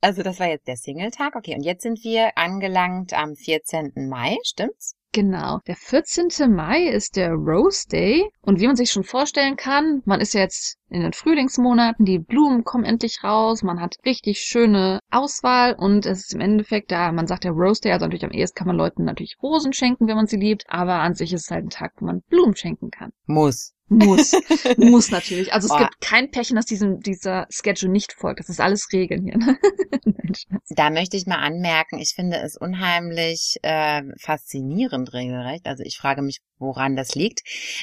Also 0.00 0.22
das 0.22 0.40
war 0.40 0.48
jetzt 0.48 0.66
der 0.66 0.76
Single-Tag. 0.76 1.36
Okay, 1.36 1.54
und 1.54 1.62
jetzt 1.62 1.82
sind 1.82 2.02
wir 2.02 2.36
angelangt 2.36 3.12
am 3.12 3.36
14. 3.36 3.92
Mai, 4.08 4.36
stimmt's? 4.42 4.96
Genau. 5.12 5.58
Der 5.66 5.74
14. 5.74 6.28
Mai 6.54 6.86
ist 6.86 7.16
der 7.16 7.32
Rose 7.32 7.88
Day. 7.88 8.30
Und 8.42 8.60
wie 8.60 8.66
man 8.66 8.76
sich 8.76 8.92
schon 8.92 9.02
vorstellen 9.02 9.56
kann, 9.56 10.02
man 10.04 10.20
ist 10.20 10.34
jetzt 10.34 10.78
in 10.88 11.02
den 11.02 11.12
Frühlingsmonaten, 11.12 12.04
die 12.04 12.18
Blumen 12.18 12.64
kommen 12.64 12.84
endlich 12.84 13.22
raus, 13.24 13.62
man 13.62 13.80
hat 13.80 13.96
richtig 14.04 14.40
schöne 14.40 15.00
Auswahl 15.10 15.74
und 15.74 16.06
es 16.06 16.20
ist 16.20 16.34
im 16.34 16.40
Endeffekt 16.40 16.90
da, 16.90 17.12
man 17.12 17.26
sagt 17.26 17.44
ja 17.44 17.52
Rose 17.52 17.80
Day, 17.80 17.92
also 17.92 18.06
natürlich 18.06 18.24
am 18.24 18.32
ehesten 18.32 18.56
kann 18.56 18.66
man 18.66 18.76
Leuten 18.76 19.04
natürlich 19.04 19.36
Rosen 19.42 19.72
schenken, 19.72 20.08
wenn 20.08 20.16
man 20.16 20.26
sie 20.26 20.36
liebt, 20.36 20.64
aber 20.68 20.94
an 20.94 21.14
sich 21.14 21.32
ist 21.32 21.44
es 21.44 21.50
halt 21.50 21.64
ein 21.64 21.70
Tag, 21.70 21.92
wo 21.98 22.06
man 22.06 22.22
Blumen 22.22 22.56
schenken 22.56 22.90
kann. 22.90 23.12
Muss. 23.26 23.72
Muss. 23.90 24.32
Muss 24.78 25.10
natürlich. 25.10 25.52
Also 25.52 25.66
es 25.66 25.72
Oh. 25.72 25.78
gibt 25.78 26.00
kein 26.00 26.30
Pärchen, 26.30 26.56
das 26.56 26.64
diesem, 26.66 27.00
dieser 27.00 27.46
Schedule 27.50 27.92
nicht 27.92 28.12
folgt. 28.12 28.40
Das 28.40 28.48
ist 28.48 28.60
alles 28.60 28.88
Regeln 28.92 29.24
hier. 29.24 29.36
ne? 29.36 29.58
Nein. 30.04 30.32
Da 30.70 30.90
möchte 30.90 31.16
ich 31.16 31.26
mal 31.26 31.38
anmerken, 31.38 31.98
ich 31.98 32.12
finde 32.14 32.38
es 32.38 32.56
unheimlich 32.56 33.56
äh, 33.62 34.02
faszinierend 34.20 35.12
regelrecht. 35.12 35.66
Also 35.66 35.82
ich 35.84 35.98
frage 35.98 36.22
mich, 36.22 36.38
woran 36.58 36.94
das 36.94 37.14
liegt, 37.14 37.40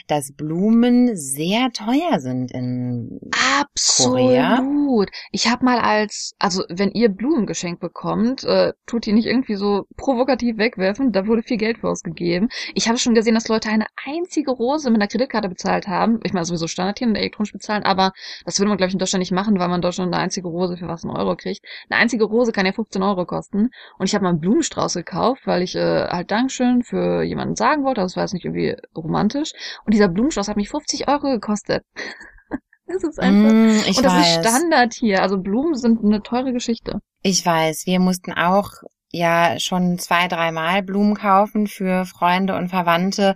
dass 0.08 0.32
Blumen 0.34 1.16
sehr 1.18 1.72
teuer 1.72 2.20
sind 2.20 2.52
in 2.52 3.20
Absolut. 3.60 5.10
Ich 5.32 5.48
habe 5.50 5.66
mal 5.66 5.80
als, 5.80 6.34
also 6.40 6.64
wenn 6.70 6.92
ihr 6.92 7.10
Blumen 7.10 7.46
geschenkt 7.48 7.82
bekommt, 7.82 8.44
äh, 8.44 8.74
tut 8.86 9.06
die 9.06 9.14
nicht 9.14 9.26
irgendwie 9.26 9.56
so 9.56 9.86
provokativ 9.98 10.58
wegwerfen. 10.58 11.12
Da 11.12 11.26
wurde 11.28 11.42
viel 11.44 11.58
Geld 11.58 11.80
für 11.80 11.90
ausgegeben. 11.90 12.50
Ich 12.76 12.88
habe 12.88 12.98
schon 12.98 13.16
gesehen, 13.16 13.36
dass 13.36 13.48
Leute 13.48 13.70
eine 13.70 13.88
einzige 14.06 14.52
Rose 14.52 14.90
mit 14.90 15.02
einer 15.02 15.08
Kreditkarte 15.10 15.50
bezahlt 15.50 15.88
haben. 15.88 15.97
Ich 16.24 16.34
meine, 16.34 16.46
sowieso 16.46 16.68
Standard 16.68 17.00
hier 17.00 17.08
und 17.08 17.16
elektronisch 17.16 17.54
bezahlen, 17.54 17.84
aber 17.84 18.12
das 18.46 18.60
würde 18.60 18.70
man, 18.70 18.78
glaube 18.78 18.90
ich, 18.90 18.94
in 18.94 19.00
Deutschland 19.00 19.22
nicht 19.22 19.32
machen, 19.32 19.60
weil 19.60 19.68
man 19.68 19.78
in 19.78 19.82
Deutschland 19.82 20.14
eine 20.14 20.22
einzige 20.22 20.48
Rose 20.48 20.78
für 20.78 20.88
was 20.88 21.04
einen 21.04 21.16
Euro 21.16 21.36
kriegt. 21.36 21.66
Eine 21.90 22.00
einzige 22.00 22.26
Rose 22.26 22.52
kann 22.52 22.66
ja 22.66 22.74
15 22.74 23.02
Euro 23.02 23.26
kosten. 23.26 23.70
Und 23.98 24.06
ich 24.06 24.14
habe 24.14 24.24
mal 24.24 24.30
einen 24.30 24.40
Blumenstrauß 24.40 24.94
gekauft, 24.94 25.42
weil 25.46 25.62
ich 25.62 25.76
äh, 25.76 26.08
halt 26.08 26.32
Dankeschön 26.32 26.84
für 26.84 27.24
jemanden 27.24 27.56
sagen 27.56 27.84
wollte. 27.84 28.02
Das 28.02 28.16
war 28.16 28.24
jetzt 28.24 28.34
nicht 28.34 28.46
irgendwie 28.46 28.76
romantisch. 28.96 29.54
Und 29.86 29.94
dieser 29.94 30.08
Blumenstrauß 30.08 30.48
hat 30.48 30.58
mich 30.58 30.70
50 30.70 31.08
Euro 31.08 31.30
gekostet. 31.30 31.84
Das 32.90 33.04
ist 33.04 33.20
einfach. 33.20 33.52
Mm, 33.52 33.82
ich 33.86 33.98
und 33.98 34.06
das 34.06 34.14
weiß. 34.14 34.38
ist 34.38 34.48
Standard 34.48 34.94
hier. 34.94 35.22
Also 35.22 35.38
Blumen 35.38 35.76
sind 35.76 36.06
eine 36.06 36.24
teure 36.24 36.54
Geschichte. 36.54 37.02
Ich 37.22 37.46
weiß, 37.46 37.86
wir 37.86 38.00
mussten 38.00 38.32
auch 38.32 38.70
ja 39.12 39.60
schon 39.60 39.98
zwei, 40.00 40.28
dreimal 40.28 40.84
Blumen 40.84 41.16
kaufen 41.16 41.68
für 41.68 42.06
Freunde 42.06 42.56
und 42.56 42.70
Verwandte. 42.70 43.34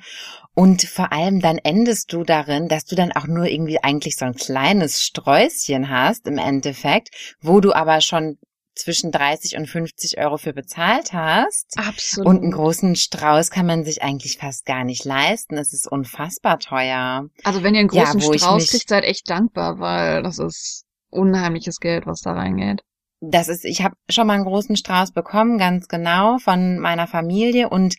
Und 0.54 0.84
vor 0.84 1.14
allem 1.14 1.40
dann 1.40 1.58
endest 1.60 2.12
du 2.12 2.24
darin, 2.24 2.68
dass 2.68 2.86
du 2.86 2.96
dann 2.96 3.12
auch 3.14 3.28
nur 3.28 3.46
irgendwie 3.46 3.82
eigentlich 3.82 4.18
so 4.18 4.26
ein 4.26 4.36
kleines 4.36 5.02
Sträußchen 5.02 5.90
hast 5.90 6.28
im 6.28 6.38
Endeffekt, 6.38 7.10
wo 7.40 7.62
du 7.62 7.74
aber 7.74 8.02
schon 8.02 8.38
zwischen 8.76 9.12
30 9.12 9.58
und 9.58 9.68
50 9.68 10.18
Euro 10.18 10.38
für 10.38 10.54
bezahlt 10.54 11.14
hast. 11.14 11.78
Absolut. 11.78 12.28
Und 12.28 12.42
einen 12.42 12.52
großen 12.52 12.96
Strauß 12.96 13.50
kann 13.52 13.66
man 13.66 13.84
sich 13.84 14.02
eigentlich 14.02 14.38
fast 14.38 14.66
gar 14.66 14.84
nicht 14.84 15.06
leisten. 15.06 15.58
Es 15.58 15.74
ist 15.74 15.92
unfassbar 15.92 16.60
teuer. 16.60 17.28
also 17.44 17.64
wenn 17.64 17.76
ihr 17.76 17.82
einen 17.82 17.90
Ja, 17.92 18.12
großen 18.12 18.34
ich 18.34 18.42
Strauß 18.42 18.68
kriegt, 18.68 18.90
seid 18.90 19.04
echt 19.04 19.30
dankbar, 19.30 19.80
weil 19.80 20.24
das 20.24 20.40
ist 20.40 20.86
unheimliches 21.10 21.80
Geld, 21.80 22.06
was 22.06 22.22
da 22.22 22.34
reingeht. 22.34 22.82
Das 23.20 23.50
ist, 23.50 23.66
ich 23.66 23.84
habe 23.84 23.96
schon 24.10 24.26
mal 24.26 24.34
einen 24.34 24.46
großen 24.46 24.76
Strauß 24.76 25.12
bekommen, 25.12 25.58
ganz 25.58 25.88
genau, 25.88 26.40
von 26.40 26.80
meiner 26.80 27.08
Familie. 27.08 27.70
Und 27.70 27.96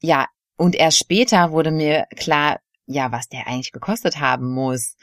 ja, 0.00 0.26
und 0.60 0.76
erst 0.76 0.98
später 0.98 1.52
wurde 1.52 1.70
mir 1.70 2.04
klar, 2.16 2.60
ja, 2.84 3.10
was 3.10 3.28
der 3.28 3.46
eigentlich 3.46 3.72
gekostet 3.72 4.20
haben 4.20 4.52
muss. 4.52 4.94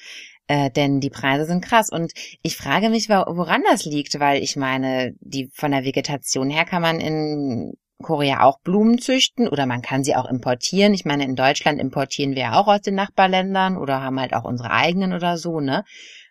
Äh, 0.46 0.70
denn 0.70 1.00
die 1.00 1.10
Preise 1.10 1.46
sind 1.46 1.66
krass. 1.66 1.90
Und 1.90 2.14
ich 2.44 2.56
frage 2.56 2.90
mich, 2.90 3.10
woran 3.10 3.64
das 3.68 3.84
liegt, 3.84 4.20
weil 4.20 4.44
ich 4.44 4.56
meine, 4.56 5.16
die 5.20 5.50
von 5.56 5.72
der 5.72 5.84
Vegetation 5.84 6.52
her 6.52 6.64
kann 6.64 6.84
man 6.84 7.00
in 7.00 7.74
Korea 8.04 8.44
auch 8.44 8.60
Blumen 8.60 9.00
züchten 9.00 9.48
oder 9.48 9.66
man 9.66 9.82
kann 9.82 10.04
sie 10.04 10.16
auch 10.16 10.30
importieren. 10.30 10.94
Ich 10.94 11.06
meine, 11.06 11.24
in 11.24 11.36
Deutschland 11.36 11.82
importieren 11.82 12.36
wir 12.36 12.44
ja 12.44 12.60
auch 12.60 12.68
aus 12.68 12.82
den 12.82 12.94
Nachbarländern 12.94 13.78
oder 13.78 14.04
haben 14.04 14.20
halt 14.20 14.36
auch 14.36 14.44
unsere 14.44 14.70
eigenen 14.70 15.12
oder 15.12 15.40
so, 15.40 15.60
ne? 15.60 15.84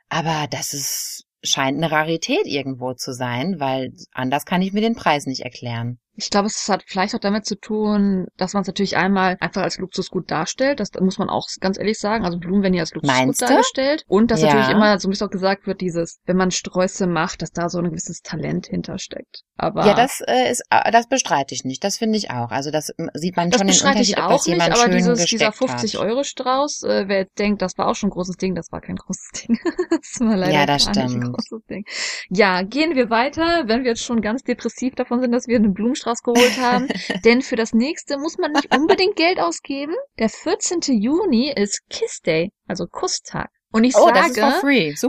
Aber 0.08 0.46
das 0.48 0.72
ist 0.72 1.24
scheint 1.42 1.76
eine 1.76 1.90
Rarität 1.90 2.46
irgendwo 2.46 2.94
zu 2.94 3.12
sein, 3.12 3.58
weil 3.58 3.92
anders 4.12 4.44
kann 4.44 4.62
ich 4.62 4.72
mir 4.72 4.82
den 4.82 4.94
Preis 4.94 5.26
nicht 5.26 5.40
erklären. 5.40 5.98
Ich 6.16 6.30
glaube, 6.30 6.46
es 6.46 6.68
hat 6.68 6.82
vielleicht 6.86 7.14
auch 7.14 7.20
damit 7.20 7.44
zu 7.44 7.56
tun, 7.58 8.26
dass 8.36 8.54
man 8.54 8.62
es 8.62 8.66
natürlich 8.66 8.96
einmal 8.96 9.36
einfach 9.40 9.62
als 9.62 9.78
Luxusgut 9.78 10.30
darstellt. 10.30 10.80
Das 10.80 10.90
muss 10.98 11.18
man 11.18 11.28
auch 11.28 11.46
ganz 11.60 11.78
ehrlich 11.78 11.98
sagen. 11.98 12.24
Also 12.24 12.38
Blumen 12.38 12.62
werden 12.62 12.74
ja 12.74 12.80
als 12.82 12.94
Luxusgut 12.94 13.26
Meinst 13.26 13.42
du? 13.42 13.46
dargestellt. 13.46 14.04
Und 14.08 14.30
dass 14.30 14.40
Ja. 14.40 14.46
natürlich 14.46 14.70
immer, 14.70 14.98
so 14.98 15.08
wie 15.08 15.12
es 15.12 15.22
auch 15.22 15.30
gesagt 15.30 15.66
wird, 15.66 15.80
dieses, 15.80 16.18
wenn 16.26 16.36
man 16.36 16.50
Sträuße 16.50 17.06
macht, 17.06 17.42
dass 17.42 17.50
da 17.52 17.68
so 17.68 17.78
ein 17.78 17.84
gewisses 17.84 18.20
Talent 18.22 18.66
hintersteckt. 18.66 19.42
Aber 19.58 19.86
Ja, 19.86 19.94
das 19.94 20.20
äh, 20.26 20.50
ist, 20.50 20.62
äh, 20.70 20.90
das 20.90 21.08
bestreite 21.08 21.54
ich 21.54 21.64
nicht. 21.64 21.82
Das 21.82 21.96
finde 21.96 22.18
ich 22.18 22.30
auch. 22.30 22.50
Also 22.50 22.70
das 22.70 22.92
ähm, 22.98 23.10
sieht 23.14 23.36
man 23.36 23.50
das 23.50 23.58
schon 23.60 23.66
den 23.66 23.72
bestreite 23.74 24.02
ich 24.02 24.18
auch 24.18 24.28
das 24.32 24.46
nicht, 24.46 24.60
aber 24.60 24.88
dieses, 24.88 25.24
dieser 25.26 25.50
gesteckt 25.50 25.70
50 25.70 25.94
hat. 25.94 26.00
Euro 26.02 26.24
Strauß, 26.24 26.82
äh, 26.82 27.04
wer 27.08 27.18
jetzt 27.20 27.38
denkt, 27.38 27.62
das 27.62 27.78
war 27.78 27.88
auch 27.88 27.94
schon 27.94 28.08
ein 28.08 28.12
großes 28.12 28.36
Ding, 28.36 28.54
das 28.54 28.70
war 28.70 28.80
kein 28.80 28.96
großes 28.96 29.30
Ding. 29.42 29.58
das 29.90 30.20
war 30.20 30.36
leider 30.36 30.52
Ja, 30.52 30.66
das 30.66 30.86
nicht 30.86 30.98
ein 30.98 31.08
stimmt. 31.08 31.24
großes 31.32 31.66
Ding. 31.70 31.84
Ja, 32.28 32.62
gehen 32.62 32.94
wir 32.94 33.08
weiter, 33.10 33.64
wenn 33.66 33.82
wir 33.82 33.90
jetzt 33.90 34.02
schon 34.04 34.20
ganz 34.20 34.42
depressiv 34.42 34.94
davon 34.94 35.20
sind, 35.20 35.32
dass 35.32 35.46
wir 35.46 35.56
einen 35.56 35.72
Blumenstrauß 35.72 36.05
geholt 36.22 36.56
haben. 36.58 36.88
Denn 37.24 37.42
für 37.42 37.56
das 37.56 37.72
nächste 37.72 38.18
muss 38.18 38.38
man 38.38 38.52
nicht 38.52 38.72
unbedingt 38.74 39.16
Geld 39.16 39.40
ausgeben. 39.40 39.94
Der 40.18 40.28
14. 40.28 40.80
Juni 41.00 41.52
ist 41.54 41.80
Kiss 41.90 42.20
Day, 42.22 42.50
also 42.66 42.86
Kusstag. 42.86 43.50
Und 43.72 43.84
ich 43.84 43.94
Oh, 43.96 44.06
sage, 44.06 44.14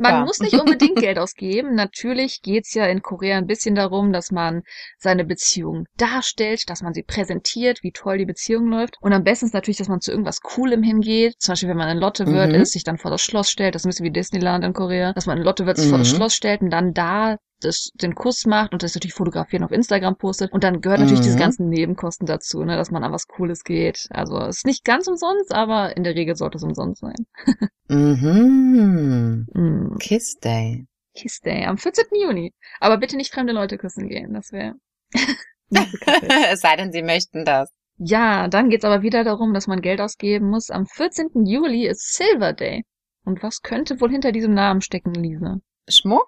man 0.01 0.25
muss 0.25 0.39
nicht 0.39 0.55
unbedingt 0.59 0.95
Geld 0.99 1.19
ausgeben. 1.19 1.75
Natürlich 1.75 2.41
geht's 2.41 2.73
ja 2.73 2.85
in 2.87 3.01
Korea 3.01 3.37
ein 3.37 3.45
bisschen 3.45 3.75
darum, 3.75 4.11
dass 4.11 4.31
man 4.31 4.63
seine 4.97 5.23
Beziehung 5.23 5.85
darstellt, 5.95 6.69
dass 6.69 6.81
man 6.81 6.93
sie 6.93 7.03
präsentiert, 7.03 7.79
wie 7.83 7.91
toll 7.91 8.17
die 8.17 8.25
Beziehung 8.25 8.67
läuft. 8.67 8.95
Und 8.99 9.13
am 9.13 9.23
besten 9.23 9.45
ist 9.45 9.53
natürlich, 9.53 9.77
dass 9.77 9.87
man 9.87 10.01
zu 10.01 10.11
irgendwas 10.11 10.41
Coolem 10.41 10.83
hingeht. 10.83 11.35
Zum 11.39 11.53
Beispiel, 11.53 11.69
wenn 11.69 11.77
man 11.77 11.89
in 11.89 11.99
Lotte 11.99 12.27
wird, 12.27 12.49
Mhm. 12.49 12.55
ist, 12.61 12.73
sich 12.73 12.83
dann 12.83 12.97
vor 12.97 13.11
das 13.11 13.21
Schloss 13.21 13.49
stellt. 13.49 13.75
Das 13.75 13.83
ist 13.83 13.85
ein 13.85 13.89
bisschen 13.89 14.05
wie 14.07 14.11
Disneyland 14.11 14.65
in 14.65 14.73
Korea. 14.73 15.13
Dass 15.13 15.27
man 15.27 15.37
in 15.37 15.43
Lotte 15.43 15.65
wird, 15.65 15.77
sich 15.77 15.87
vor 15.87 15.99
das 15.99 16.11
Mhm. 16.11 16.15
Schloss 16.17 16.33
stellt 16.33 16.61
und 16.61 16.71
dann 16.71 16.93
da 16.93 17.37
das, 17.61 17.89
den 17.95 18.13
Kuss 18.15 18.45
macht 18.45 18.71
und 18.73 18.83
das 18.83 18.93
natürlich 18.95 19.13
fotografieren 19.15 19.63
auf 19.63 19.71
Instagram 19.71 20.15
postet. 20.17 20.51
Und 20.51 20.63
dann 20.63 20.81
gehört 20.81 20.99
natürlich 20.99 21.21
Mhm. 21.21 21.25
diese 21.25 21.37
ganzen 21.39 21.69
Nebenkosten 21.69 22.25
dazu, 22.27 22.63
ne, 22.63 22.75
dass 22.77 22.91
man 22.91 23.03
an 23.03 23.11
was 23.11 23.27
Cooles 23.27 23.63
geht. 23.63 24.07
Also 24.11 24.37
es 24.39 24.57
ist 24.57 24.65
nicht 24.65 24.83
ganz 24.85 25.07
umsonst, 25.07 25.51
aber 25.53 25.95
in 25.97 26.03
der 26.03 26.15
Regel 26.15 26.35
sollte 26.35 26.57
es 26.57 26.63
umsonst 26.63 27.01
sein. 27.01 27.15
Mhm. 27.89 29.47
Mm. 29.53 29.97
Kiss 29.99 30.37
Day. 30.39 30.85
Kiss 31.15 31.39
Day 31.39 31.65
am 31.65 31.77
14. 31.77 32.05
Juni. 32.21 32.53
Aber 32.79 32.97
bitte 32.97 33.15
nicht 33.17 33.33
fremde 33.33 33.53
Leute 33.53 33.77
küssen 33.77 34.07
gehen. 34.09 34.33
Das 34.33 34.51
wäre. 34.51 34.73
es 36.51 36.61
sei 36.61 36.75
denn, 36.75 36.91
Sie 36.91 37.01
möchten 37.01 37.43
das. 37.45 37.71
ja, 37.97 38.47
dann 38.47 38.69
geht's 38.69 38.85
aber 38.85 39.01
wieder 39.01 39.23
darum, 39.23 39.53
dass 39.53 39.67
man 39.67 39.81
Geld 39.81 39.99
ausgeben 40.01 40.49
muss. 40.49 40.69
Am 40.69 40.85
14. 40.85 41.45
Juli 41.45 41.87
ist 41.87 42.13
Silver 42.13 42.53
Day. 42.53 42.83
Und 43.25 43.41
was 43.43 43.61
könnte 43.61 43.99
wohl 43.99 44.11
hinter 44.11 44.31
diesem 44.31 44.53
Namen 44.53 44.81
stecken, 44.81 45.13
Lisa? 45.13 45.57
Schmuck? 45.89 46.27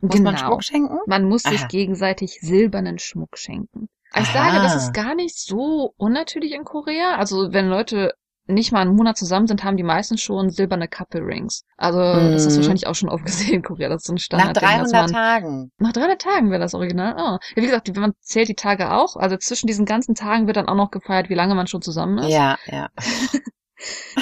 Muss 0.00 0.20
man 0.20 0.36
Schmuck 0.36 0.62
schenken? 0.62 0.98
Man 1.06 1.28
muss 1.28 1.42
sich 1.42 1.60
Aha. 1.60 1.68
gegenseitig 1.68 2.38
silbernen 2.40 2.98
Schmuck 2.98 3.38
schenken. 3.38 3.88
Ich 4.16 4.28
sage, 4.28 4.60
das 4.60 4.76
ist 4.76 4.92
gar 4.94 5.14
nicht 5.14 5.36
so 5.38 5.92
unnatürlich 5.96 6.52
in 6.52 6.64
Korea. 6.64 7.16
Also 7.16 7.52
wenn 7.52 7.68
Leute 7.68 8.12
nicht 8.46 8.72
mal 8.72 8.82
einen 8.82 8.94
Monat 8.94 9.16
zusammen 9.16 9.46
sind, 9.46 9.64
haben 9.64 9.78
die 9.78 9.82
meisten 9.82 10.18
schon 10.18 10.50
silberne 10.50 10.86
Couple 10.86 11.22
Rings. 11.22 11.64
Also 11.78 11.98
das 11.98 12.44
hast 12.44 12.44
du 12.44 12.50
Mhm. 12.50 12.56
wahrscheinlich 12.62 12.86
auch 12.86 12.94
schon 12.94 13.08
oft 13.08 13.24
gesehen 13.24 13.54
in 13.54 13.62
Korea. 13.62 13.88
Das 13.88 14.02
ist 14.02 14.06
so 14.06 14.12
ein 14.12 14.16
Nach 14.16 14.22
Standard. 14.22 14.62
300 14.62 14.84
dass 14.84 14.92
man, 14.92 15.12
Tagen. 15.12 15.70
Nach 15.78 15.92
300 15.92 16.20
Tagen 16.20 16.50
wäre 16.50 16.60
das 16.60 16.74
Original. 16.74 17.14
Oh. 17.16 17.38
Ja, 17.56 17.62
wie 17.62 17.66
gesagt, 17.66 17.96
man 17.96 18.12
zählt 18.20 18.48
die 18.48 18.54
Tage 18.54 18.92
auch. 18.92 19.16
Also 19.16 19.36
zwischen 19.38 19.66
diesen 19.66 19.86
ganzen 19.86 20.14
Tagen 20.14 20.46
wird 20.46 20.58
dann 20.58 20.68
auch 20.68 20.74
noch 20.76 20.90
gefeiert, 20.90 21.30
wie 21.30 21.34
lange 21.34 21.54
man 21.54 21.66
schon 21.66 21.80
zusammen 21.82 22.18
ist. 22.18 22.32
Ja, 22.34 22.56
ja. 22.66 22.88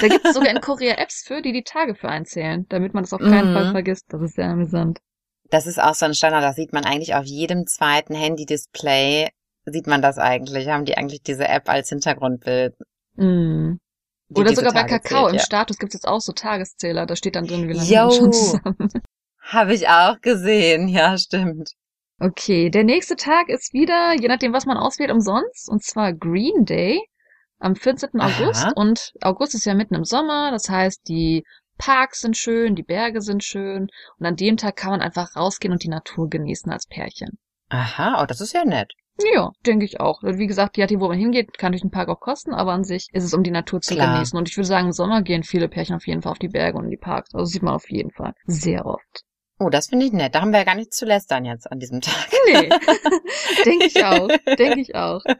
Da 0.01 0.07
gibt 0.07 0.25
es 0.25 0.33
sogar 0.33 0.49
in 0.51 0.59
Korea 0.61 0.95
Apps 0.95 1.23
für, 1.25 1.41
die 1.41 1.51
die 1.53 1.63
Tage 1.63 1.93
für 1.95 2.09
einzählen, 2.09 2.65
damit 2.69 2.93
man 2.93 3.03
das 3.03 3.13
auf 3.13 3.21
keinen 3.21 3.51
Mhm. 3.51 3.53
Fall 3.53 3.71
vergisst. 3.71 4.05
Das 4.09 4.21
ist 4.21 4.35
sehr 4.35 4.49
amüsant. 4.49 4.99
Das 5.53 5.67
ist 5.67 5.79
auch 5.79 5.93
so 5.93 6.05
ein 6.05 6.15
Standard, 6.15 6.43
das 6.43 6.55
sieht 6.55 6.73
man 6.73 6.83
eigentlich 6.83 7.13
auf 7.13 7.25
jedem 7.25 7.67
zweiten 7.67 8.15
Handy-Display, 8.15 9.29
sieht 9.65 9.85
man 9.85 10.01
das 10.01 10.17
eigentlich, 10.17 10.67
haben 10.67 10.83
die 10.83 10.97
eigentlich 10.97 11.21
diese 11.21 11.47
App 11.47 11.69
als 11.69 11.89
Hintergrundbild. 11.89 12.73
Mm. 13.17 13.73
Oder 14.33 14.55
sogar 14.55 14.73
bei 14.73 14.85
Kakao 14.85 15.25
zählt, 15.25 15.29
im 15.29 15.35
ja. 15.35 15.43
Status 15.43 15.77
gibt 15.77 15.91
es 15.91 16.01
jetzt 16.01 16.07
auch 16.07 16.21
so 16.21 16.31
Tageszähler. 16.31 17.05
Da 17.05 17.15
steht 17.15 17.35
dann 17.35 17.45
drin, 17.45 17.69
wie 17.69 17.73
lange 17.73 17.87
Yo. 17.87 18.05
man 18.05 18.11
schon 18.13 18.33
zusammen. 18.33 18.89
Habe 19.43 19.75
ich 19.75 19.87
auch 19.87 20.19
gesehen, 20.21 20.87
ja, 20.87 21.19
stimmt. 21.19 21.73
Okay, 22.19 22.71
der 22.71 22.83
nächste 22.83 23.15
Tag 23.15 23.49
ist 23.49 23.73
wieder, 23.73 24.13
je 24.19 24.29
nachdem, 24.29 24.53
was 24.53 24.65
man 24.65 24.77
auswählt, 24.77 25.11
umsonst. 25.11 25.69
Und 25.69 25.83
zwar 25.83 26.13
Green 26.13 26.65
Day 26.65 26.99
am 27.59 27.75
14. 27.75 28.09
Aha. 28.19 28.27
August. 28.27 28.67
Und 28.75 29.13
August 29.21 29.53
ist 29.53 29.65
ja 29.65 29.75
mitten 29.75 29.93
im 29.93 30.03
Sommer. 30.03 30.49
Das 30.49 30.67
heißt, 30.67 31.07
die 31.07 31.43
Parks 31.77 32.21
sind 32.21 32.37
schön, 32.37 32.75
die 32.75 32.83
Berge 32.83 33.21
sind 33.21 33.43
schön. 33.43 33.89
Und 34.19 34.25
an 34.25 34.35
dem 34.35 34.57
Tag 34.57 34.75
kann 34.75 34.91
man 34.91 35.01
einfach 35.01 35.35
rausgehen 35.35 35.71
und 35.71 35.83
die 35.83 35.89
Natur 35.89 36.29
genießen 36.29 36.71
als 36.71 36.87
Pärchen. 36.87 37.37
Aha, 37.69 38.21
oh, 38.21 38.25
das 38.25 38.41
ist 38.41 38.53
ja 38.53 38.65
nett. 38.65 38.93
Ja, 39.33 39.51
denke 39.65 39.85
ich 39.85 39.99
auch. 39.99 40.23
Wie 40.23 40.47
gesagt, 40.47 40.77
je 40.77 40.83
nachdem, 40.83 40.99
wo 40.99 41.07
man 41.07 41.17
hingeht, 41.17 41.57
kann 41.57 41.71
durch 41.71 41.81
den 41.81 41.91
Park 41.91 42.09
auch 42.09 42.19
kosten, 42.19 42.53
aber 42.53 42.71
an 42.71 42.83
sich 42.83 43.07
ist 43.13 43.23
es, 43.23 43.33
um 43.33 43.43
die 43.43 43.51
Natur 43.51 43.79
zu 43.81 43.93
Klar. 43.93 44.13
genießen. 44.13 44.37
Und 44.37 44.49
ich 44.49 44.57
würde 44.57 44.67
sagen, 44.67 44.87
im 44.87 44.91
Sommer 44.91 45.21
gehen 45.21 45.43
viele 45.43 45.69
Pärchen 45.69 45.95
auf 45.95 46.07
jeden 46.07 46.23
Fall 46.23 46.31
auf 46.31 46.39
die 46.39 46.47
Berge 46.47 46.77
und 46.77 46.85
in 46.85 46.91
die 46.91 46.97
Parks. 46.97 47.33
Also 47.33 47.45
sieht 47.45 47.61
man 47.61 47.75
auf 47.75 47.89
jeden 47.89 48.11
Fall 48.11 48.33
sehr 48.45 48.85
oft. 48.85 49.23
Oh, 49.59 49.69
das 49.69 49.87
finde 49.87 50.05
ich 50.07 50.11
nett. 50.11 50.33
Da 50.33 50.41
haben 50.41 50.51
wir 50.51 50.59
ja 50.59 50.65
gar 50.65 50.75
nichts 50.75 50.97
zu 50.97 51.05
lästern 51.05 51.45
jetzt 51.45 51.71
an 51.71 51.79
diesem 51.79 52.01
Tag. 52.01 52.27
Nee, 52.47 52.69
denke 53.65 53.85
ich 53.85 54.03
auch. 54.03 54.27
Denke 54.57 54.81
ich 54.81 54.95
auch. 54.95 55.21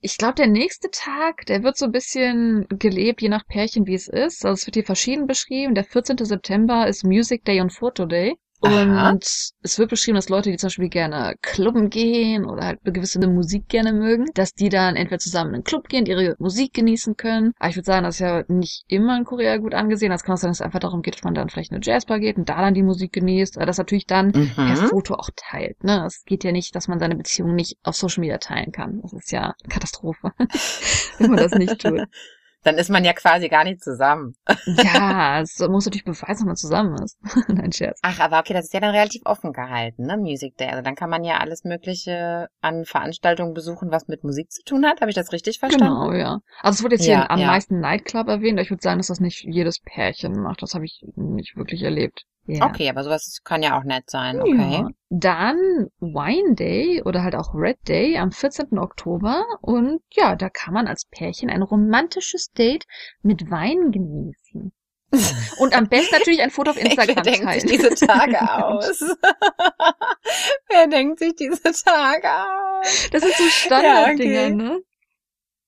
Ich 0.00 0.16
glaube, 0.16 0.34
der 0.34 0.46
nächste 0.46 0.90
Tag, 0.92 1.46
der 1.46 1.64
wird 1.64 1.76
so 1.76 1.86
ein 1.86 1.92
bisschen 1.92 2.66
gelebt, 2.68 3.20
je 3.20 3.28
nach 3.28 3.46
Pärchen, 3.46 3.86
wie 3.86 3.94
es 3.94 4.06
ist. 4.06 4.44
Also 4.44 4.54
es 4.54 4.66
wird 4.66 4.76
hier 4.76 4.84
verschieden 4.84 5.26
beschrieben. 5.26 5.74
Der 5.74 5.84
14. 5.84 6.18
September 6.18 6.86
ist 6.86 7.04
Music 7.04 7.44
Day 7.44 7.60
und 7.60 7.72
Photo 7.72 8.06
Day. 8.06 8.36
Aha. 8.60 9.10
Und 9.10 9.24
es 9.24 9.78
wird 9.78 9.90
beschrieben, 9.90 10.16
dass 10.16 10.28
Leute, 10.28 10.50
die 10.50 10.56
zum 10.56 10.66
Beispiel 10.66 10.88
gerne 10.88 11.34
klubben 11.42 11.90
gehen 11.90 12.44
oder 12.44 12.64
halt 12.64 12.80
eine 12.84 12.92
gewisse 12.92 13.20
Musik 13.26 13.68
gerne 13.68 13.92
mögen, 13.92 14.26
dass 14.34 14.52
die 14.52 14.68
dann 14.68 14.96
entweder 14.96 15.18
zusammen 15.18 15.50
in 15.50 15.54
einen 15.56 15.64
Club 15.64 15.88
gehen, 15.88 16.06
ihre 16.06 16.34
Musik 16.38 16.74
genießen 16.74 17.16
können. 17.16 17.52
Aber 17.58 17.70
ich 17.70 17.76
würde 17.76 17.86
sagen, 17.86 18.04
das 18.04 18.16
ist 18.16 18.20
ja 18.20 18.42
nicht 18.48 18.84
immer 18.88 19.16
in 19.16 19.24
Korea 19.24 19.56
gut 19.58 19.74
angesehen. 19.74 20.10
Das 20.10 20.24
kann 20.24 20.34
auch 20.34 20.38
sein, 20.38 20.50
dass 20.50 20.58
es 20.58 20.64
einfach 20.66 20.80
darum 20.80 21.02
geht, 21.02 21.14
dass 21.14 21.22
man 21.24 21.34
dann 21.34 21.48
vielleicht 21.50 21.70
in 21.70 21.76
eine 21.76 21.84
Jazzbar 21.84 22.18
geht 22.18 22.36
und 22.36 22.48
da 22.48 22.60
dann 22.60 22.74
die 22.74 22.82
Musik 22.82 23.12
genießt. 23.12 23.56
Aber 23.56 23.66
das 23.66 23.78
natürlich 23.78 24.06
dann 24.06 24.32
per 24.32 24.42
Mhm. 24.56 24.88
Foto 24.88 25.14
auch 25.14 25.30
teilt. 25.36 25.82
Ne? 25.84 26.04
Es 26.06 26.24
geht 26.24 26.42
ja 26.44 26.52
nicht, 26.52 26.74
dass 26.74 26.88
man 26.88 26.98
seine 26.98 27.16
Beziehung 27.16 27.54
nicht 27.54 27.76
auf 27.84 27.94
Social 27.96 28.20
Media 28.20 28.38
teilen 28.38 28.72
kann. 28.72 29.00
Das 29.02 29.12
ist 29.12 29.30
ja 29.32 29.54
eine 29.62 29.68
Katastrophe, 29.68 30.32
wenn 31.18 31.30
man 31.30 31.38
das 31.38 31.52
nicht 31.52 31.80
tut. 31.80 32.02
Dann 32.64 32.76
ist 32.76 32.90
man 32.90 33.04
ja 33.04 33.12
quasi 33.12 33.48
gar 33.48 33.64
nicht 33.64 33.82
zusammen. 33.82 34.34
Ja, 34.66 35.40
es 35.40 35.58
muss 35.58 35.86
natürlich 35.86 36.04
beweisen, 36.04 36.26
dass 36.26 36.44
man 36.44 36.56
zusammen 36.56 37.02
ist. 37.02 37.18
Nein, 37.48 37.72
Scherz. 37.72 37.98
Ach, 38.02 38.20
aber 38.20 38.40
okay, 38.40 38.52
das 38.52 38.66
ist 38.66 38.74
ja 38.74 38.80
dann 38.80 38.94
relativ 38.94 39.22
offen 39.24 39.52
gehalten, 39.52 40.06
ne? 40.06 40.16
Music 40.16 40.56
Day. 40.56 40.68
Also 40.68 40.82
dann 40.82 40.94
kann 40.94 41.10
man 41.10 41.24
ja 41.24 41.38
alles 41.38 41.64
Mögliche 41.64 42.48
an 42.60 42.84
Veranstaltungen 42.84 43.54
besuchen, 43.54 43.90
was 43.90 44.08
mit 44.08 44.24
Musik 44.24 44.50
zu 44.50 44.62
tun 44.64 44.84
hat. 44.86 45.00
Habe 45.00 45.10
ich 45.10 45.14
das 45.16 45.32
richtig 45.32 45.58
verstanden? 45.58 46.10
Genau, 46.10 46.12
ja. 46.12 46.40
Also 46.60 46.78
es 46.78 46.82
wurde 46.84 46.96
jetzt 46.96 47.06
Ja, 47.06 47.20
hier 47.20 47.30
am 47.30 47.40
ja. 47.40 47.46
meisten 47.46 47.80
Nightclub 47.80 48.28
erwähnt, 48.28 48.54
aber 48.58 48.62
ich 48.62 48.70
würde 48.70 48.82
sagen, 48.82 48.98
dass 48.98 49.08
das 49.08 49.20
nicht 49.20 49.44
jedes 49.44 49.80
Pärchen 49.80 50.40
macht. 50.40 50.62
Das 50.62 50.74
habe 50.74 50.84
ich 50.84 51.04
nicht 51.16 51.56
wirklich 51.56 51.82
erlebt. 51.82 52.24
Ja. 52.50 52.66
Okay, 52.66 52.88
aber 52.88 53.04
sowas 53.04 53.40
kann 53.44 53.62
ja 53.62 53.78
auch 53.78 53.84
nett 53.84 54.08
sein, 54.08 54.40
okay. 54.40 54.72
Ja. 54.72 54.88
Dann 55.10 55.90
Wine 56.00 56.54
Day 56.54 57.02
oder 57.04 57.22
halt 57.22 57.34
auch 57.34 57.54
Red 57.54 57.76
Day 57.86 58.16
am 58.16 58.32
14. 58.32 58.78
Oktober. 58.78 59.44
Und 59.60 60.00
ja, 60.12 60.34
da 60.34 60.48
kann 60.48 60.72
man 60.72 60.86
als 60.86 61.04
Pärchen 61.04 61.50
ein 61.50 61.60
romantisches 61.60 62.50
Date 62.52 62.86
mit 63.22 63.50
Wein 63.50 63.92
genießen. 63.92 64.72
Und 65.58 65.74
am 65.74 65.88
besten 65.88 66.14
natürlich 66.14 66.40
ein 66.40 66.50
Foto 66.50 66.70
auf 66.70 66.78
Instagram 66.78 67.16
Wer 67.16 67.22
denkt 67.22 67.52
sich 67.52 67.70
diese 67.70 68.06
Tage 68.06 68.40
aus? 68.64 69.00
Wer 70.68 70.86
denkt 70.86 71.18
sich 71.18 71.34
diese 71.34 71.72
Tage 71.84 72.28
aus? 72.28 73.08
Das 73.12 73.22
sind 73.22 73.34
so 73.34 73.44
Standarddinger, 73.44 74.32
Ja, 74.32 74.46
okay. 74.46 74.54
ne? 74.54 74.80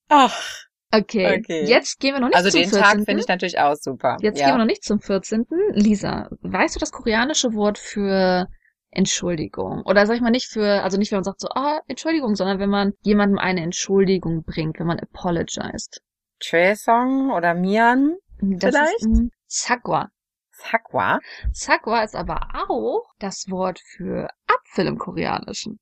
Ach, 0.08 0.66
Okay. 0.92 1.38
Okay. 1.38 1.64
Jetzt 1.66 2.00
gehen 2.00 2.14
wir 2.14 2.20
noch 2.20 2.28
nicht 2.28 2.36
also 2.36 2.50
zum 2.50 2.60
den 2.60 2.70
14. 2.70 2.82
Tag 2.82 3.04
finde 3.04 3.20
ich 3.20 3.28
natürlich 3.28 3.58
auch 3.58 3.76
super. 3.76 4.16
Jetzt 4.20 4.40
ja. 4.40 4.46
gehen 4.46 4.54
wir 4.54 4.58
noch 4.58 4.66
nicht 4.66 4.82
zum 4.82 5.00
14. 5.00 5.46
Lisa, 5.72 6.28
weißt 6.42 6.74
du 6.74 6.80
das 6.80 6.90
koreanische 6.90 7.54
Wort 7.54 7.78
für 7.78 8.48
Entschuldigung? 8.90 9.82
Oder 9.84 10.06
sag 10.06 10.16
ich 10.16 10.20
mal 10.20 10.30
nicht 10.30 10.50
für, 10.50 10.82
also 10.82 10.98
nicht 10.98 11.12
wenn 11.12 11.18
man 11.18 11.24
sagt 11.24 11.40
so, 11.40 11.48
ah, 11.54 11.80
Entschuldigung, 11.86 12.34
sondern 12.34 12.58
wenn 12.58 12.70
man 12.70 12.92
jemandem 13.02 13.38
eine 13.38 13.62
Entschuldigung 13.62 14.42
bringt, 14.42 14.80
wenn 14.80 14.86
man 14.86 14.98
apologized. 14.98 16.02
Choesong 16.42 17.30
oder 17.30 17.54
Mian? 17.54 18.16
Das 18.40 18.74
Vielleicht? 18.74 19.06
ist 19.06 19.30
Sakwa. 19.46 20.08
Sakwa? 20.50 21.20
Sakwa 21.52 22.02
ist 22.02 22.16
aber 22.16 22.48
auch 22.68 23.04
das 23.18 23.46
Wort 23.48 23.80
für 23.80 24.28
Apfel 24.46 24.86
im 24.86 24.98
Koreanischen. 24.98 25.78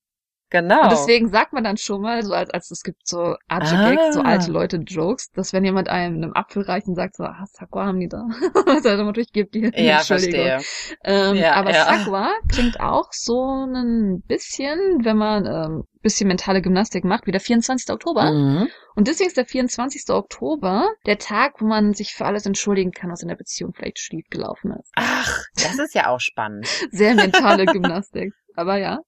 Genau. 0.50 0.82
Und 0.84 0.92
deswegen 0.92 1.28
sagt 1.28 1.52
man 1.52 1.64
dann 1.64 1.76
schon 1.76 2.00
mal, 2.00 2.22
so 2.22 2.32
als, 2.32 2.50
als 2.50 2.70
es 2.70 2.82
gibt 2.82 3.06
so 3.06 3.36
Arche-Gags, 3.48 4.14
so 4.14 4.20
Ah. 4.20 4.24
alte 4.24 4.50
Leute-Jokes, 4.50 5.30
dass 5.32 5.52
wenn 5.52 5.64
jemand 5.64 5.88
einem 5.88 6.22
einen 6.22 6.36
Apfel 6.36 6.62
reicht 6.62 6.86
und 6.88 6.94
sagt 6.94 7.16
so, 7.16 7.24
ah, 7.24 7.44
Sakwa 7.52 7.86
haben 7.86 8.00
die 8.00 8.08
da. 8.08 8.26
also 8.66 9.04
natürlich 9.04 9.32
gibt 9.32 9.54
die 9.54 9.70
ja, 9.74 9.98
verstehe. 9.98 10.60
Ähm, 11.04 11.36
Ja, 11.36 11.52
aber 11.54 11.72
ja. 11.72 11.84
Sakwa 11.84 12.30
klingt 12.50 12.80
auch 12.80 13.08
so 13.12 13.66
ein 13.66 14.22
bisschen, 14.26 15.04
wenn 15.04 15.16
man 15.18 15.44
ähm, 15.46 15.84
bisschen 16.00 16.28
mentale 16.28 16.62
Gymnastik 16.62 17.04
macht, 17.04 17.26
wie 17.26 17.32
der 17.32 17.40
24. 17.40 17.90
Oktober. 17.92 18.30
Mhm. 18.32 18.68
Und 18.94 19.08
deswegen 19.08 19.28
ist 19.28 19.36
der 19.36 19.44
24. 19.46 20.04
Oktober 20.10 20.88
der 21.06 21.18
Tag, 21.18 21.60
wo 21.60 21.66
man 21.66 21.92
sich 21.92 22.14
für 22.14 22.24
alles 22.24 22.46
entschuldigen 22.46 22.92
kann, 22.92 23.10
was 23.10 23.20
in 23.22 23.28
der 23.28 23.36
Beziehung 23.36 23.72
vielleicht 23.74 23.98
schief 23.98 24.24
gelaufen 24.30 24.72
ist. 24.80 24.90
Ach, 24.96 25.42
das 25.56 25.78
ist 25.78 25.94
ja 25.94 26.06
auch 26.08 26.20
spannend. 26.20 26.66
Sehr 26.90 27.14
mentale 27.14 27.66
Gymnastik. 27.66 28.32
Aber 28.54 28.76
ja, 28.76 29.00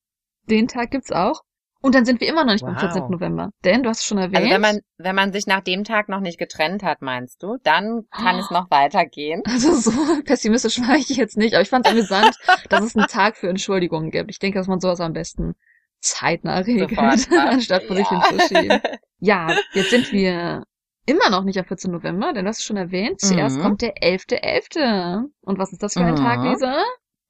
den 0.49 0.69
Tag 0.69 0.91
gibt's 0.91 1.13
auch. 1.13 1.43
Und 1.83 1.95
dann 1.95 2.05
sind 2.05 2.21
wir 2.21 2.29
immer 2.29 2.45
noch 2.45 2.53
nicht 2.53 2.65
beim 2.65 2.75
Wow. 2.75 2.81
14. 2.83 3.05
November. 3.09 3.51
Denn 3.65 3.83
du 3.83 3.89
hast 3.89 4.01
es 4.01 4.05
schon 4.05 4.19
erwähnt. 4.19 4.37
Also 4.37 4.51
wenn 4.51 4.61
man, 4.61 4.81
wenn 4.99 5.15
man 5.17 5.33
sich 5.33 5.47
nach 5.47 5.63
dem 5.63 5.83
Tag 5.85 6.11
noch 6.11 6.21
nicht 6.21 6.39
getrennt 6.39 6.83
hat, 6.83 7.01
meinst 7.01 7.43
du, 7.43 7.57
dann 7.63 8.03
kann 8.11 8.37
Oh. 8.37 8.41
es 8.41 8.51
noch 8.51 8.71
weitergehen. 8.71 9.43
also 9.47 9.73
so 9.75 9.91
pessimistisch 10.25 10.79
war 10.81 10.97
ich 10.97 11.09
jetzt 11.09 11.39
nicht, 11.39 11.55
aber 11.55 11.63
ich 11.63 11.71
fand 11.71 11.87
es 11.87 11.93
amüsant, 11.93 12.37
dass 12.69 12.85
es 12.85 12.95
einen 12.97 13.07
Tag 13.07 13.37
für 13.39 13.49
Entschuldigungen 13.49 14.11
gibt. 14.11 14.31
Ich 14.31 14.39
denke, 14.39 14.59
dass 14.59 14.67
man 14.69 14.79
sowas 14.81 15.01
am 15.01 15.15
besten 15.15 15.55
zeitnah 16.01 16.59
regelt, 16.59 16.97
anstatt 17.33 17.85
vor 17.85 17.97
sich 17.97 18.11
Ja. 18.11 18.29
hinzuschieben. 18.29 18.81
Ja, 19.21 19.57
jetzt 19.73 19.91
sind 19.91 20.13
wir 20.13 20.65
immer 21.07 21.31
noch 21.31 21.45
nicht 21.45 21.59
am 21.59 21.65
14. 21.65 21.91
November, 21.91 22.35
denn 22.35 22.45
du 22.45 22.51
hast 22.51 22.59
es 22.59 22.65
schon 22.65 22.77
erwähnt. 22.77 23.21
Zuerst 23.23 23.57
Mhm. 23.57 23.63
kommt 23.63 23.81
der 23.83 23.95
11.11. 24.03 25.25
Und 25.41 25.59
was 25.59 25.73
ist 25.73 25.83
das 25.83 25.95
für 25.95 26.01
ein 26.01 26.13
Mhm. 26.13 26.17
Tag, 26.17 26.43
Lisa? 26.43 26.83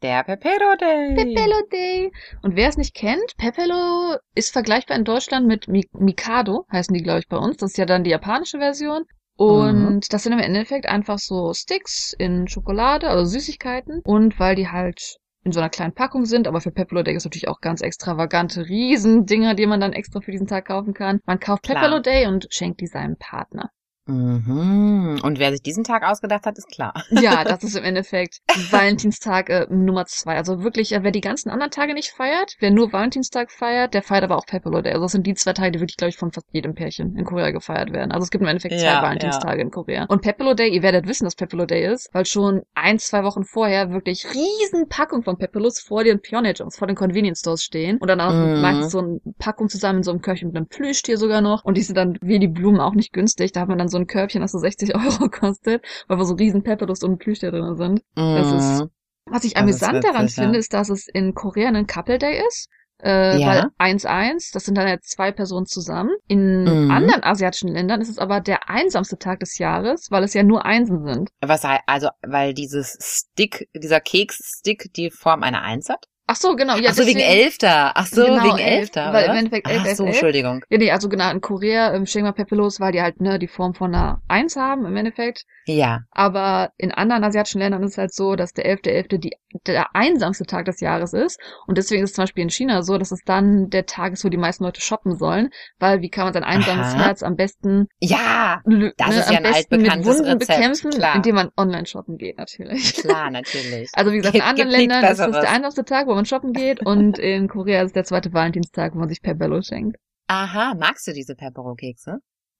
Der 0.02 0.24
Pepero 0.24 0.76
Day. 0.78 1.14
Pepelo 1.14 1.60
Day. 1.70 2.10
Und 2.42 2.56
wer 2.56 2.68
es 2.68 2.78
nicht 2.78 2.94
kennt, 2.94 3.36
Pepelo 3.36 4.16
ist 4.34 4.50
vergleichbar 4.52 4.96
in 4.96 5.04
Deutschland 5.04 5.46
mit 5.46 5.66
Mi- 5.68 5.88
Mikado, 5.92 6.64
heißen 6.72 6.94
die, 6.94 7.02
glaube 7.02 7.20
ich, 7.20 7.28
bei 7.28 7.36
uns. 7.36 7.58
Das 7.58 7.72
ist 7.72 7.76
ja 7.76 7.84
dann 7.84 8.04
die 8.04 8.10
japanische 8.10 8.58
Version. 8.58 9.04
Und 9.36 9.90
Mhm. 9.90 10.00
das 10.10 10.22
sind 10.22 10.32
im 10.32 10.38
Endeffekt 10.38 10.86
einfach 10.86 11.18
so 11.18 11.52
Sticks 11.52 12.14
in 12.18 12.48
Schokolade, 12.48 13.08
also 13.08 13.24
Süßigkeiten. 13.26 14.00
Und 14.04 14.38
weil 14.40 14.54
die 14.54 14.68
halt 14.68 15.16
in 15.44 15.52
so 15.52 15.60
einer 15.60 15.70
kleinen 15.70 15.94
Packung 15.94 16.24
sind, 16.26 16.46
aber 16.46 16.60
für 16.60 16.70
Pepelo 16.70 17.02
Day 17.02 17.14
ist 17.14 17.24
natürlich 17.24 17.48
auch 17.48 17.60
ganz 17.60 17.80
extravagante 17.80 18.66
Riesendinger, 18.68 19.54
die 19.54 19.66
man 19.66 19.80
dann 19.80 19.92
extra 19.94 20.20
für 20.20 20.30
diesen 20.32 20.46
Tag 20.46 20.66
kaufen 20.66 20.92
kann. 20.94 21.20
Man 21.26 21.40
kauft 21.40 21.62
Klar. 21.62 21.76
Pepelo 21.80 22.00
Day 22.00 22.26
und 22.26 22.46
schenkt 22.50 22.80
die 22.80 22.86
seinem 22.86 23.16
Partner. 23.18 23.70
Mhm. 24.10 25.20
Und 25.22 25.38
wer 25.38 25.50
sich 25.52 25.62
diesen 25.62 25.84
Tag 25.84 26.02
ausgedacht 26.02 26.46
hat, 26.46 26.58
ist 26.58 26.68
klar. 26.68 26.92
Ja, 27.10 27.44
das 27.44 27.62
ist 27.64 27.76
im 27.78 27.84
Endeffekt 27.84 28.38
Valentinstag 28.70 29.50
äh, 29.50 29.66
Nummer 29.70 30.06
zwei. 30.06 30.36
Also 30.36 30.62
wirklich, 30.62 30.92
äh, 30.92 31.02
wer 31.02 31.10
die 31.10 31.20
ganzen 31.20 31.50
anderen 31.50 31.70
Tage 31.70 31.94
nicht 31.94 32.10
feiert, 32.10 32.56
wer 32.60 32.70
nur 32.70 32.92
Valentinstag 32.92 33.50
feiert, 33.50 33.94
der 33.94 34.02
feiert 34.02 34.24
aber 34.24 34.36
auch 34.36 34.46
Pepelo 34.46 34.80
Day. 34.80 34.92
Also 34.92 35.04
das 35.04 35.12
sind 35.12 35.26
die 35.26 35.34
zwei 35.34 35.52
Tage, 35.52 35.72
die 35.72 35.80
wirklich, 35.80 35.96
glaube 35.96 36.10
ich, 36.10 36.16
von 36.16 36.32
fast 36.32 36.46
jedem 36.52 36.74
Pärchen 36.74 37.16
in 37.16 37.24
Korea 37.24 37.50
gefeiert 37.50 37.92
werden. 37.92 38.12
Also 38.12 38.24
es 38.24 38.30
gibt 38.30 38.42
im 38.42 38.48
Endeffekt 38.48 38.78
zwei 38.78 38.86
Ja, 38.86 39.02
Valentinstage 39.02 39.60
in 39.62 39.70
Korea. 39.70 40.06
Und 40.08 40.22
Pepelo 40.22 40.54
Day, 40.54 40.68
ihr 40.70 40.82
werdet 40.82 41.06
wissen, 41.06 41.24
dass 41.24 41.34
Pepelo 41.34 41.66
Day 41.66 41.92
ist, 41.92 42.08
weil 42.12 42.24
schon 42.26 42.62
ein, 42.74 42.98
zwei 42.98 43.22
Wochen 43.24 43.44
vorher 43.44 43.90
wirklich 43.90 44.26
riesen 44.26 44.88
Packung 44.88 45.22
von 45.22 45.36
Pepelos 45.36 45.80
vor 45.80 46.04
den 46.04 46.20
Pionage 46.20 46.64
vor 46.70 46.86
den 46.86 46.96
Convenience 46.96 47.40
Stores 47.40 47.62
stehen. 47.64 47.98
Und 47.98 48.08
dann 48.08 48.20
auch 48.20 48.30
Mhm. 48.32 48.60
meistens 48.60 48.92
so 48.92 48.98
eine 49.00 49.20
Packung 49.38 49.68
zusammen 49.68 49.98
in 49.98 50.02
so 50.04 50.10
einem 50.12 50.20
Körbchen 50.22 50.48
mit 50.48 50.56
einem 50.56 50.66
Plüschtier 50.66 51.16
sogar 51.18 51.40
noch. 51.40 51.64
Und 51.64 51.76
die 51.76 51.82
sind 51.82 51.96
dann 51.96 52.16
wie 52.20 52.38
die 52.38 52.48
Blumen 52.48 52.80
auch 52.80 52.94
nicht 52.94 53.12
günstig. 53.12 53.52
Da 53.52 53.60
hat 53.60 53.68
man 53.68 53.78
dann 53.78 53.88
so 53.88 53.96
ein 54.00 54.06
Körbchen, 54.06 54.40
das 54.42 54.52
so 54.52 54.58
60 54.58 54.94
Euro 54.94 55.28
kostet, 55.28 55.84
weil 56.08 56.18
wo 56.18 56.24
so 56.24 56.34
riesen 56.34 56.62
Pepperdos 56.62 57.02
und 57.02 57.18
Plüschtier 57.18 57.50
drin 57.50 57.76
sind. 57.76 58.00
Das 58.14 58.52
ist- 58.52 58.80
Mhm. 58.82 58.90
Was 59.32 59.44
ich 59.44 59.56
amüsant 59.56 60.02
daran 60.02 60.26
ja. 60.26 60.42
finde, 60.42 60.58
ist, 60.58 60.72
dass 60.72 60.88
es 60.88 61.06
in 61.06 61.34
Korea 61.34 61.68
ein 61.68 61.86
Couple 61.86 62.18
Day 62.18 62.42
ist. 62.48 62.68
Äh, 63.02 63.38
Ja. 63.38 63.70
Weil 63.78 63.92
1-1, 63.94 64.50
das 64.52 64.64
sind 64.64 64.76
dann 64.76 64.88
ja 64.88 64.98
zwei 65.00 65.30
Personen 65.30 65.66
zusammen. 65.66 66.10
In 66.26 66.64
Mhm. 66.64 66.90
anderen 66.90 67.22
asiatischen 67.22 67.68
Ländern 67.68 68.00
ist 68.00 68.08
es 68.10 68.18
aber 68.18 68.40
der 68.40 68.68
einsamste 68.68 69.18
Tag 69.18 69.38
des 69.40 69.56
Jahres, 69.58 70.08
weil 70.10 70.24
es 70.24 70.34
ja 70.34 70.42
nur 70.42 70.64
Einsen 70.66 71.04
sind. 71.04 71.30
Was 71.40 71.64
also, 71.86 72.08
weil 72.26 72.52
dieses 72.54 72.98
Stick, 73.00 73.68
dieser 73.74 74.00
Keksstick 74.00 74.92
die 74.96 75.10
Form 75.10 75.42
einer 75.44 75.62
Eins 75.62 75.88
hat? 75.88 76.06
Ach 76.32 76.36
so, 76.36 76.54
genau. 76.54 76.76
Ja, 76.76 76.90
Ach 76.90 76.94
so, 76.94 77.04
wegen 77.06 77.18
deswegen- 77.18 77.40
Elfter. 77.42 77.90
Ach 77.96 78.06
so, 78.06 78.24
Genau, 78.24 78.44
wegen 78.44 78.58
elf, 78.58 78.80
Elfter, 78.82 79.12
weil 79.12 79.24
oder? 79.24 79.32
im 79.32 79.38
Endeffekt 79.38 79.68
elf, 79.68 79.80
Ach 79.82 79.86
elf, 79.86 79.96
so, 79.96 80.04
elf. 80.04 80.12
Entschuldigung. 80.14 80.64
Ja, 80.70 80.78
nee, 80.78 80.90
also 80.92 81.08
genau, 81.08 81.28
in 81.32 81.40
Korea, 81.40 81.88
im 81.88 82.06
Shema 82.06 82.30
Pepelos, 82.30 82.78
weil 82.78 82.92
die 82.92 83.02
halt, 83.02 83.20
ne, 83.20 83.40
die 83.40 83.48
Form 83.48 83.74
von 83.74 83.92
einer 83.92 84.22
Eins 84.28 84.54
haben, 84.54 84.86
im 84.86 84.96
Endeffekt. 84.96 85.44
Ja. 85.66 86.02
Aber 86.12 86.70
in 86.76 86.92
anderen 86.92 87.24
asiatischen 87.24 87.58
Ländern 87.60 87.82
ist 87.82 87.92
es 87.92 87.98
halt 87.98 88.14
so, 88.14 88.36
dass 88.36 88.52
der 88.52 88.64
11.11. 88.66 89.18
die 89.18 89.32
der 89.66 89.94
einsamste 89.94 90.44
Tag 90.44 90.64
des 90.66 90.80
Jahres 90.80 91.12
ist. 91.12 91.40
Und 91.66 91.78
deswegen 91.78 92.02
ist 92.04 92.10
es 92.10 92.16
zum 92.16 92.22
Beispiel 92.22 92.42
in 92.44 92.50
China 92.50 92.82
so, 92.82 92.98
dass 92.98 93.12
es 93.12 93.20
dann 93.24 93.68
der 93.70 93.86
Tag 93.86 94.12
ist, 94.12 94.24
wo 94.24 94.28
die 94.28 94.36
meisten 94.36 94.64
Leute 94.64 94.80
shoppen 94.80 95.16
sollen. 95.16 95.50
Weil 95.78 96.00
wie 96.02 96.10
kann 96.10 96.24
man 96.24 96.32
sein 96.32 96.44
einsames 96.44 96.94
Aha. 96.94 97.04
Herz 97.04 97.22
am 97.22 97.36
besten, 97.36 97.86
Ja, 98.00 98.62
Das 98.64 99.08
ne, 99.10 99.16
ist 99.18 99.26
am 99.28 99.32
ja 99.32 99.38
ein 99.38 99.42
besten 99.42 99.82
mit 99.82 99.92
Wunden 100.04 100.24
Rezept, 100.24 100.38
bekämpfen, 100.48 100.90
klar. 100.90 101.16
indem 101.16 101.34
man 101.34 101.50
online 101.56 101.86
shoppen 101.86 102.16
geht, 102.16 102.38
natürlich. 102.38 102.94
klar, 102.94 103.30
natürlich. 103.30 103.90
Also 103.94 104.12
wie 104.12 104.16
gesagt, 104.18 104.34
in 104.36 104.42
anderen 104.42 104.70
Ländern 104.70 105.04
ist 105.04 105.18
es 105.18 105.30
der 105.32 105.50
einsamste 105.50 105.84
Tag, 105.84 106.06
wo 106.06 106.14
man 106.14 106.24
shoppen 106.26 106.52
geht 106.52 106.84
und 106.86 107.18
in 107.18 107.48
Korea 107.48 107.80
ist 107.82 107.88
es 107.88 107.92
der 107.92 108.04
zweite 108.04 108.32
Valentinstag, 108.32 108.94
wo 108.94 108.98
man 108.98 109.08
sich 109.08 109.20
Pepperlo 109.22 109.60
schenkt. 109.62 109.96
Aha, 110.28 110.74
magst 110.78 111.06
du 111.08 111.12
diese 111.12 111.34
Pepero-Kekse? 111.34 112.18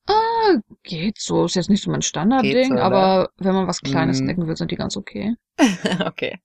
Ah, 0.09 0.57
geht 0.83 1.21
so. 1.21 1.45
Ist 1.45 1.55
jetzt 1.55 1.71
nicht 1.71 1.83
so 1.85 1.91
mein 1.91 2.03
Standardding, 2.03 2.77
so, 2.77 2.83
aber 2.83 3.29
wenn 3.37 3.55
man 3.55 3.69
was 3.69 3.81
Kleines 3.81 4.21
Mhm. 4.21 4.25
snacken 4.25 4.47
will, 4.49 4.57
sind 4.57 4.71
die 4.73 4.77
ganz 4.77 4.97
okay. 4.97 5.35
okay. 6.05 6.39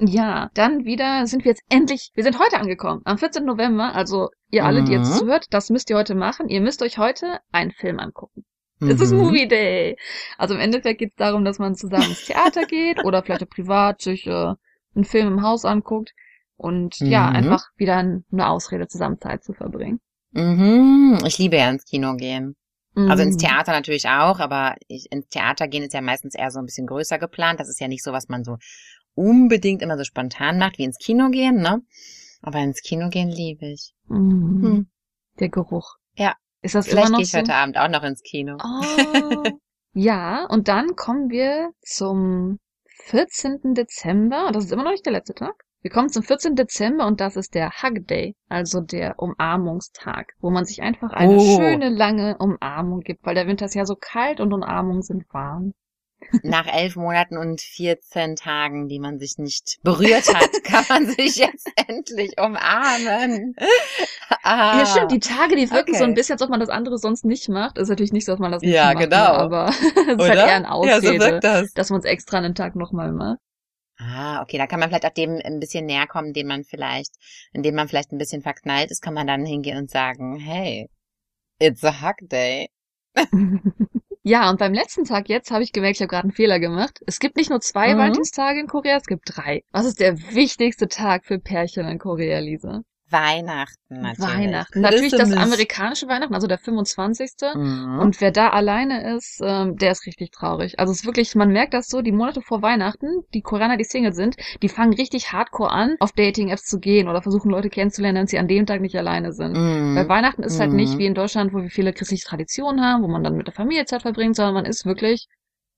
Ja, 0.00 0.50
dann 0.54 0.84
wieder 0.84 1.26
sind 1.26 1.44
wir 1.44 1.50
jetzt 1.50 1.62
endlich, 1.68 2.10
wir 2.14 2.22
sind 2.22 2.38
heute 2.38 2.58
angekommen, 2.60 3.00
am 3.04 3.18
14. 3.18 3.44
November, 3.44 3.94
also 3.96 4.28
ihr 4.50 4.64
alle, 4.64 4.84
die 4.84 4.92
jetzt 4.92 5.10
Mhm. 5.14 5.18
zuhört, 5.18 5.46
das 5.50 5.70
müsst 5.70 5.90
ihr 5.90 5.96
heute 5.96 6.14
machen. 6.14 6.48
Ihr 6.48 6.60
müsst 6.60 6.82
euch 6.82 6.98
heute 6.98 7.40
einen 7.50 7.72
Film 7.72 7.98
angucken. 7.98 8.44
Es 8.80 9.00
ist 9.00 9.12
Mhm. 9.12 9.18
Movie 9.18 9.48
Day. 9.48 9.96
Also 10.36 10.54
im 10.54 10.60
Endeffekt 10.60 11.00
geht 11.00 11.10
es 11.10 11.16
darum, 11.16 11.44
dass 11.44 11.58
man 11.58 11.74
zusammen 11.74 12.10
ins 12.10 12.22
Theater 12.22 12.64
geht 12.64 12.98
oder 13.04 13.24
vielleicht 13.24 13.42
auch 13.42 13.48
privat 13.48 14.00
sich 14.00 14.24
äh, 14.28 14.54
einen 14.94 15.04
Film 15.04 15.26
im 15.26 15.42
Haus 15.42 15.64
anguckt 15.64 16.12
und 16.56 17.00
ja, 17.00 17.28
Mhm. 17.30 17.34
einfach 17.36 17.64
wieder 17.76 17.96
eine 17.96 18.48
Ausrede 18.48 18.86
zusammen 18.86 19.18
Zeit 19.20 19.42
zu 19.42 19.52
verbringen. 19.52 19.98
Mhm. 20.30 21.18
Ich 21.26 21.38
liebe 21.38 21.56
ja 21.56 21.68
ins 21.70 21.84
Kino 21.84 22.14
gehen. 22.14 22.54
Also 22.94 23.22
ins 23.22 23.36
Mhm. 23.36 23.40
Theater 23.48 23.72
natürlich 23.72 24.08
auch, 24.08 24.40
aber 24.40 24.74
ich, 24.88 25.06
ins 25.12 25.28
Theater 25.28 25.68
gehen 25.68 25.84
ist 25.84 25.92
ja 25.94 26.00
meistens 26.00 26.34
eher 26.34 26.50
so 26.50 26.58
ein 26.58 26.64
bisschen 26.64 26.86
größer 26.86 27.18
geplant. 27.18 27.60
Das 27.60 27.68
ist 27.68 27.80
ja 27.80 27.86
nicht 27.86 28.02
so, 28.02 28.12
was 28.12 28.28
man 28.28 28.42
so 28.44 28.56
unbedingt 29.18 29.82
immer 29.82 29.96
so 29.98 30.04
spontan 30.04 30.58
macht 30.58 30.78
wie 30.78 30.84
ins 30.84 30.98
Kino 30.98 31.28
gehen, 31.30 31.56
ne? 31.60 31.82
Aber 32.40 32.58
ins 32.60 32.80
Kino 32.82 33.08
gehen 33.10 33.28
liebe 33.28 33.66
ich. 33.66 33.92
Mhm. 34.06 34.62
Hm. 34.62 34.86
Der 35.40 35.48
Geruch. 35.48 35.96
Ja. 36.14 36.34
Ist 36.62 36.74
das 36.74 36.86
Vielleicht 36.88 37.12
gehe 37.12 37.22
ich 37.22 37.30
so? 37.30 37.38
heute 37.38 37.54
Abend 37.54 37.76
auch 37.78 37.88
noch 37.88 38.02
ins 38.04 38.22
Kino. 38.22 38.56
Oh. 38.62 39.50
ja, 39.92 40.46
und 40.46 40.68
dann 40.68 40.94
kommen 40.96 41.30
wir 41.30 41.70
zum 41.82 42.58
14. 43.04 43.74
Dezember. 43.74 44.50
Das 44.52 44.64
ist 44.64 44.72
immer 44.72 44.84
noch 44.84 44.90
nicht 44.92 45.06
der 45.06 45.12
letzte 45.12 45.34
Tag. 45.34 45.54
Wir 45.80 45.90
kommen 45.92 46.08
zum 46.08 46.24
14. 46.24 46.56
Dezember 46.56 47.06
und 47.06 47.20
das 47.20 47.36
ist 47.36 47.54
der 47.54 47.70
Hug 47.70 48.06
Day, 48.08 48.34
also 48.48 48.80
der 48.80 49.18
Umarmungstag, 49.18 50.32
wo 50.40 50.50
man 50.50 50.64
sich 50.64 50.82
einfach 50.82 51.10
eine 51.12 51.36
Oh. 51.36 51.56
schöne, 51.56 51.88
lange 51.88 52.36
Umarmung 52.38 53.00
gibt, 53.00 53.24
weil 53.24 53.36
der 53.36 53.46
Winter 53.46 53.66
ist 53.66 53.74
ja 53.76 53.84
so 53.86 53.94
kalt 53.94 54.40
und 54.40 54.52
Umarmungen 54.52 55.02
sind 55.02 55.24
warm. 55.32 55.74
Nach 56.42 56.66
elf 56.66 56.96
Monaten 56.96 57.36
und 57.38 57.60
14 57.60 58.36
Tagen, 58.36 58.88
die 58.88 58.98
man 58.98 59.18
sich 59.18 59.38
nicht 59.38 59.78
berührt 59.82 60.32
hat, 60.34 60.50
kann 60.64 60.84
man 60.88 61.06
sich 61.06 61.36
jetzt 61.36 61.70
endlich 61.88 62.32
umarmen. 62.38 63.54
Ah. 64.42 64.78
Ja, 64.78 64.86
stimmt, 64.86 65.12
die 65.12 65.20
Tage, 65.20 65.56
die 65.56 65.70
wirken 65.70 65.90
okay. 65.90 65.98
so 65.98 66.04
ein 66.04 66.14
bisschen, 66.14 66.34
als 66.34 66.42
ob 66.42 66.50
man 66.50 66.60
das 66.60 66.68
andere 66.68 66.98
sonst 66.98 67.24
nicht 67.24 67.48
macht. 67.48 67.78
Ist 67.78 67.88
natürlich 67.88 68.12
nicht 68.12 68.24
so, 68.26 68.32
dass 68.32 68.40
man 68.40 68.52
das 68.52 68.62
nicht 68.62 68.72
Ja, 68.74 68.92
macht, 68.94 69.04
genau. 69.04 69.16
ne, 69.16 69.38
aber 69.38 69.66
es 69.70 69.74
ist 69.74 70.20
halt 70.20 70.34
eher 70.34 70.54
eine 70.56 70.64
Ja, 70.66 70.70
Ausrede, 70.70 71.00
so 71.00 71.18
wirkt 71.18 71.44
das. 71.44 71.72
dass 71.72 71.90
man 71.90 72.00
es 72.00 72.04
extra 72.06 72.38
einen 72.38 72.54
Tag 72.54 72.76
nochmal 72.76 73.12
macht. 73.12 73.38
Ah, 74.00 74.42
okay, 74.42 74.58
da 74.58 74.66
kann 74.68 74.78
man 74.78 74.90
vielleicht 74.90 75.06
auch 75.06 75.12
dem 75.14 75.40
ein 75.44 75.58
bisschen 75.58 75.86
näher 75.86 76.06
kommen, 76.06 76.32
den 76.32 76.46
man 76.46 76.62
vielleicht, 76.64 77.14
indem 77.52 77.74
man 77.74 77.88
vielleicht 77.88 78.12
ein 78.12 78.18
bisschen 78.18 78.42
verknallt 78.42 78.90
ist, 78.92 79.02
kann 79.02 79.14
man 79.14 79.26
dann 79.26 79.44
hingehen 79.44 79.76
und 79.76 79.90
sagen, 79.90 80.36
hey, 80.36 80.88
it's 81.58 81.82
a 81.82 82.00
hug 82.02 82.14
day. 82.28 82.68
Ja, 84.22 84.48
und 84.50 84.58
beim 84.60 84.74
letzten 84.74 85.04
Tag 85.04 85.28
jetzt 85.28 85.50
habe 85.50 85.62
ich 85.64 85.72
gemerkt, 85.72 85.96
ich 85.96 86.02
habe 86.02 86.08
gerade 86.08 86.22
einen 86.24 86.32
Fehler 86.32 86.60
gemacht. 86.60 87.00
Es 87.06 87.18
gibt 87.18 87.36
nicht 87.36 87.50
nur 87.50 87.60
zwei 87.60 87.94
Mhm. 87.94 87.98
Valentinstage 87.98 88.60
in 88.60 88.66
Korea, 88.68 88.96
es 88.96 89.06
gibt 89.06 89.22
drei. 89.36 89.62
Was 89.72 89.86
ist 89.86 89.98
der 90.00 90.16
wichtigste 90.34 90.86
Tag 90.88 91.24
für 91.24 91.38
Pärchen 91.40 91.88
in 91.88 91.98
Korea, 91.98 92.38
Lisa? 92.38 92.82
Weihnachten 93.10 94.00
natürlich. 94.00 94.28
Weihnachten. 94.28 94.80
Natürlich 94.80 95.12
das 95.12 95.32
amerikanische 95.32 96.08
Weihnachten, 96.08 96.34
also 96.34 96.46
der 96.46 96.58
25. 96.58 97.30
Mhm. 97.54 97.98
Und 98.00 98.20
wer 98.20 98.30
da 98.30 98.50
alleine 98.50 99.14
ist, 99.16 99.40
ähm, 99.42 99.76
der 99.76 99.92
ist 99.92 100.06
richtig 100.06 100.30
traurig. 100.30 100.78
Also 100.78 100.92
es 100.92 101.00
ist 101.00 101.06
wirklich, 101.06 101.34
man 101.34 101.50
merkt 101.50 101.74
das 101.74 101.88
so, 101.88 102.02
die 102.02 102.12
Monate 102.12 102.42
vor 102.42 102.62
Weihnachten, 102.62 103.22
die 103.34 103.40
Koreaner, 103.40 103.76
die 103.76 103.84
Single 103.84 104.12
sind, 104.12 104.36
die 104.62 104.68
fangen 104.68 104.92
richtig 104.92 105.32
hardcore 105.32 105.70
an, 105.70 105.96
auf 106.00 106.12
Dating-Apps 106.12 106.64
zu 106.64 106.78
gehen 106.78 107.08
oder 107.08 107.22
versuchen 107.22 107.50
Leute 107.50 107.70
kennenzulernen, 107.70 108.18
wenn 108.18 108.26
sie 108.26 108.38
an 108.38 108.48
dem 108.48 108.66
Tag 108.66 108.80
nicht 108.80 108.96
alleine 108.96 109.32
sind. 109.32 109.56
Mhm. 109.56 109.96
Weil 109.96 110.08
Weihnachten 110.08 110.42
ist 110.42 110.60
halt 110.60 110.72
nicht 110.72 110.94
Mhm. 110.94 110.98
wie 110.98 111.06
in 111.06 111.14
Deutschland, 111.14 111.52
wo 111.52 111.62
wir 111.62 111.70
viele 111.70 111.92
christliche 111.92 112.26
Traditionen 112.26 112.84
haben, 112.84 113.02
wo 113.02 113.08
man 113.08 113.24
dann 113.24 113.36
mit 113.36 113.46
der 113.46 113.54
Familie 113.54 113.84
Zeit 113.86 114.02
verbringt, 114.02 114.36
sondern 114.36 114.54
man 114.54 114.64
ist 114.66 114.84
wirklich 114.84 115.26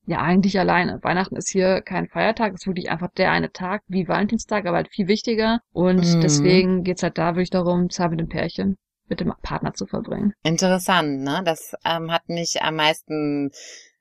ja 0.06 0.20
eigentlich 0.20 0.58
alleine. 0.58 0.98
Weihnachten 1.02 1.36
ist 1.36 1.50
hier 1.50 1.82
kein 1.82 2.08
Feiertag, 2.08 2.54
ist 2.54 2.66
wirklich 2.66 2.90
einfach 2.90 3.10
der 3.16 3.30
eine 3.30 3.52
Tag, 3.52 3.82
wie 3.88 4.08
Valentinstag, 4.08 4.66
aber 4.66 4.78
halt 4.78 4.88
viel 4.88 5.08
wichtiger. 5.08 5.60
Und 5.72 6.16
Mhm. 6.16 6.20
deswegen 6.20 6.82
geht's 6.84 7.02
halt 7.02 7.18
da 7.18 7.34
wirklich 7.34 7.50
darum, 7.50 7.90
Zeit 7.90 8.10
mit 8.10 8.20
dem 8.20 8.28
Pärchen, 8.28 8.76
mit 9.08 9.20
dem 9.20 9.32
Partner 9.42 9.74
zu 9.74 9.86
verbringen. 9.86 10.32
Interessant, 10.42 11.20
ne? 11.22 11.42
Das 11.44 11.74
ähm, 11.84 12.10
hat 12.10 12.28
mich 12.28 12.62
am 12.62 12.76
meisten 12.76 13.50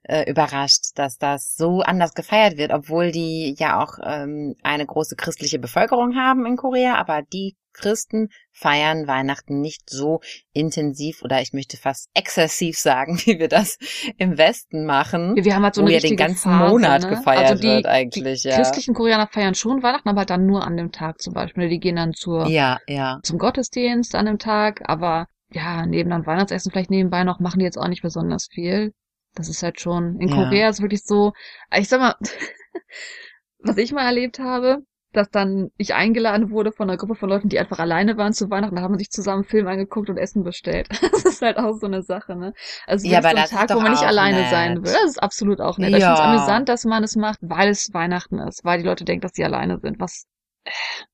äh, 0.03 0.29
überrascht, 0.29 0.85
dass 0.95 1.17
das 1.17 1.55
so 1.55 1.81
anders 1.81 2.13
gefeiert 2.13 2.57
wird, 2.57 2.71
obwohl 2.71 3.11
die 3.11 3.55
ja 3.57 3.83
auch 3.83 3.99
ähm, 4.03 4.55
eine 4.63 4.85
große 4.85 5.15
christliche 5.15 5.59
Bevölkerung 5.59 6.15
haben 6.15 6.45
in 6.45 6.57
Korea, 6.57 6.95
aber 6.95 7.21
die 7.21 7.55
Christen 7.73 8.29
feiern 8.51 9.07
Weihnachten 9.07 9.61
nicht 9.61 9.89
so 9.89 10.21
intensiv 10.53 11.23
oder 11.23 11.41
ich 11.41 11.53
möchte 11.53 11.77
fast 11.77 12.09
exzessiv 12.13 12.77
sagen, 12.77 13.17
wie 13.25 13.39
wir 13.39 13.47
das 13.47 13.77
im 14.17 14.37
Westen 14.37 14.85
machen. 14.85 15.35
Wir 15.35 15.55
haben 15.55 15.63
halt 15.63 15.75
so 15.75 15.81
wo 15.81 15.85
eine 15.85 15.95
ja 15.95 15.99
den 15.99 16.17
ganzen 16.17 16.49
Phase, 16.49 16.71
Monat 16.71 17.03
ne? 17.03 17.09
gefeiert 17.09 17.49
also 17.51 17.61
die, 17.61 17.67
wird 17.67 17.85
eigentlich, 17.85 18.41
die 18.41 18.49
ja. 18.49 18.55
christlichen 18.55 18.93
Koreaner 18.93 19.27
feiern 19.27 19.55
schon 19.55 19.83
Weihnachten, 19.83 20.09
aber 20.09 20.25
dann 20.25 20.45
nur 20.45 20.65
an 20.65 20.77
dem 20.77 20.91
Tag 20.91 21.21
zum 21.21 21.33
Beispiel. 21.33 21.69
Die 21.69 21.79
gehen 21.79 21.95
dann 21.95 22.13
zur, 22.13 22.47
Ja, 22.47 22.79
ja. 22.87 23.19
zum 23.23 23.37
Gottesdienst 23.37 24.15
an 24.15 24.25
dem 24.25 24.39
Tag, 24.39 24.81
aber 24.85 25.27
ja, 25.51 25.85
neben 25.85 26.09
dann 26.09 26.25
Weihnachtsessen 26.25 26.71
vielleicht 26.71 26.91
nebenbei 26.91 27.23
noch, 27.23 27.39
machen 27.39 27.59
die 27.59 27.65
jetzt 27.65 27.77
auch 27.77 27.87
nicht 27.87 28.01
besonders 28.01 28.47
viel. 28.51 28.93
Das 29.39 29.49
ist 29.49 29.63
halt 29.63 29.79
schon, 29.81 30.19
in 30.19 30.29
Ja. 30.29 30.35
Korea 30.45 30.69
ist 30.69 30.81
wirklich 30.81 31.03
so, 31.05 31.33
ich 31.75 31.87
sag 31.89 31.99
mal, 32.01 32.15
was 33.63 33.77
ich 33.77 33.91
mal 33.93 34.05
erlebt 34.05 34.39
habe, 34.39 34.79
dass 35.11 35.29
dann 35.31 35.69
ich 35.77 35.95
eingeladen 35.95 36.51
wurde 36.51 36.71
von 36.71 36.87
einer 36.89 36.97
Gruppe 36.97 37.15
von 37.15 37.29
Leuten, 37.29 37.49
die 37.49 37.57
einfach 37.57 37.79
alleine 37.79 38.15
waren 38.17 38.33
zu 38.33 38.49
Weihnachten, 38.51 38.75
da 38.75 38.83
haben 38.83 38.93
wir 38.93 38.99
sich 38.99 39.09
zusammen 39.09 39.43
Film 39.43 39.67
angeguckt 39.67 40.09
und 40.09 40.17
Essen 40.17 40.43
bestellt. 40.43 40.87
Das 41.11 41.25
ist 41.25 41.41
halt 41.41 41.57
auch 41.57 41.73
so 41.79 41.87
eine 41.87 42.03
Sache, 42.03 42.35
ne? 42.35 42.53
Also 42.85 43.09
Ja, 43.09 43.17
wirklich 43.23 43.29
aber 43.31 43.49
so 43.49 43.55
ein 43.57 43.67
Tag, 43.67 43.75
wo 43.75 43.81
man 43.81 43.91
nicht 43.91 44.03
alleine 44.05 44.41
nett. 44.41 44.49
sein 44.49 44.83
will. 44.83 44.93
Das 44.93 45.03
ist 45.05 45.23
absolut 45.23 45.61
auch 45.61 45.77
nett. 45.79 45.95
Ich 45.95 46.03
finde 46.05 46.13
es 46.13 46.19
Ja. 46.19 46.25
amüsant, 46.25 46.69
dass 46.69 46.85
man 46.85 47.03
es 47.03 47.15
macht, 47.15 47.39
weil 47.41 47.69
es 47.69 47.93
Weihnachten 47.93 48.39
ist, 48.39 48.63
weil 48.65 48.79
die 48.79 48.85
Leute 48.85 49.03
denken, 49.05 49.21
dass 49.21 49.33
sie 49.33 49.43
alleine 49.45 49.79
sind. 49.79 49.99
Was, 49.99 50.25
äh, 50.65 50.71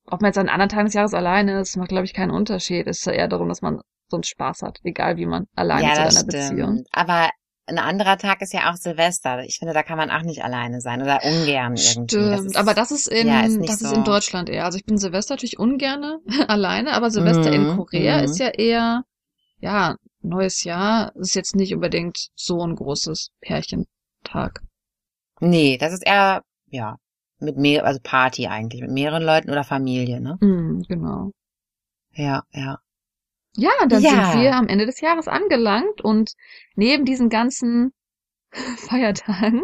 ob 0.08 0.22
man 0.22 0.30
jetzt 0.30 0.38
an 0.38 0.50
anderen 0.50 0.70
Tagen 0.70 0.86
des 0.86 0.94
Jahres 0.94 1.14
alleine 1.14 1.62
ist, 1.62 1.78
macht, 1.78 1.90
glaube 1.90 2.06
ich, 2.06 2.14
keinen 2.14 2.32
Unterschied. 2.32 2.88
Es 2.88 3.00
ist 3.00 3.06
ja 3.06 3.14
eher 3.14 3.28
darum, 3.30 3.48
dass 3.50 3.62
man 3.62 3.80
sonst 4.10 4.28
Spaß 4.30 4.62
hat, 4.64 4.80
egal 4.84 5.18
wie 5.18 5.26
man 5.26 5.48
alleine 5.56 5.88
Ja, 5.88 5.92
ist 5.94 5.98
in 6.00 6.18
einer 6.18 6.26
Beziehung. 6.26 6.70
stimmt. 6.74 6.88
Aber 6.92 7.30
ein 7.68 7.80
anderer 7.80 8.18
Tag 8.18 8.42
ist 8.42 8.54
ja 8.54 8.72
auch 8.72 8.76
Silvester. 8.76 9.44
Ich 9.44 9.58
finde, 9.60 9.74
da 9.74 9.84
kann 9.84 9.98
man 9.98 10.12
auch 10.12 10.22
nicht 10.24 10.44
alleine 10.44 10.82
sein 10.82 11.02
oder 11.02 11.24
ungern 11.24 11.80
irgendwie. 11.80 12.30
Das 12.30 12.44
Stimmt, 12.44 12.46
ist- 12.46 12.58
aber 12.58 12.74
das 12.74 12.92
ist 12.92 13.08
in 13.08 13.28
ja, 13.28 13.42
ist 13.42 13.60
das 13.66 13.82
ist 13.82 13.92
so. 13.92 13.94
in 13.94 14.04
Deutschland 14.04 14.50
eher. 14.50 14.66
Also 14.66 14.78
ich 14.80 14.86
bin 14.86 14.98
Silvester 14.98 15.36
natürlich 15.36 15.60
ungerne 15.60 16.20
alleine, 16.48 16.94
aber 16.94 17.12
Silvester 17.12 17.52
in 17.54 17.66
Mhm, 17.66 17.68
Korea 17.68 18.18
mhm. 18.22 18.22
ist 18.22 18.40
ja 18.40 18.48
eher 18.50 19.04
ja 19.60 19.98
neues 20.22 20.64
Jahr 20.66 21.16
ist 21.18 21.36
jetzt 21.36 21.56
nicht 21.56 21.74
unbedingt 21.76 22.30
so 22.36 22.62
ein 22.66 22.76
großes 22.76 23.32
Pärchentag. 23.42 24.62
Nee, 25.40 25.78
das 25.78 25.94
ist 25.94 26.06
eher, 26.06 26.42
ja, 26.68 26.98
mit 27.40 27.56
mehr, 27.56 27.86
also 27.86 28.02
Party 28.04 28.48
eigentlich, 28.48 28.82
mit 28.82 28.92
mehreren 28.92 29.24
Leuten 29.24 29.50
oder 29.50 29.64
Familie, 29.64 30.20
ne? 30.20 30.40
Mm, 30.42 30.84
genau. 30.88 31.32
Ja, 32.14 32.42
ja. 32.52 32.80
Ja, 33.58 33.72
dann 33.88 34.02
Ja. 34.02 34.32
sind 34.32 34.42
wir 34.42 34.54
am 34.56 34.68
Ende 34.68 34.86
des 34.86 35.02
Jahres 35.02 35.28
angelangt 35.28 36.02
und 36.02 36.34
neben 36.76 37.06
diesen 37.06 37.30
ganzen 37.30 37.94
Feiertagen 38.78 39.64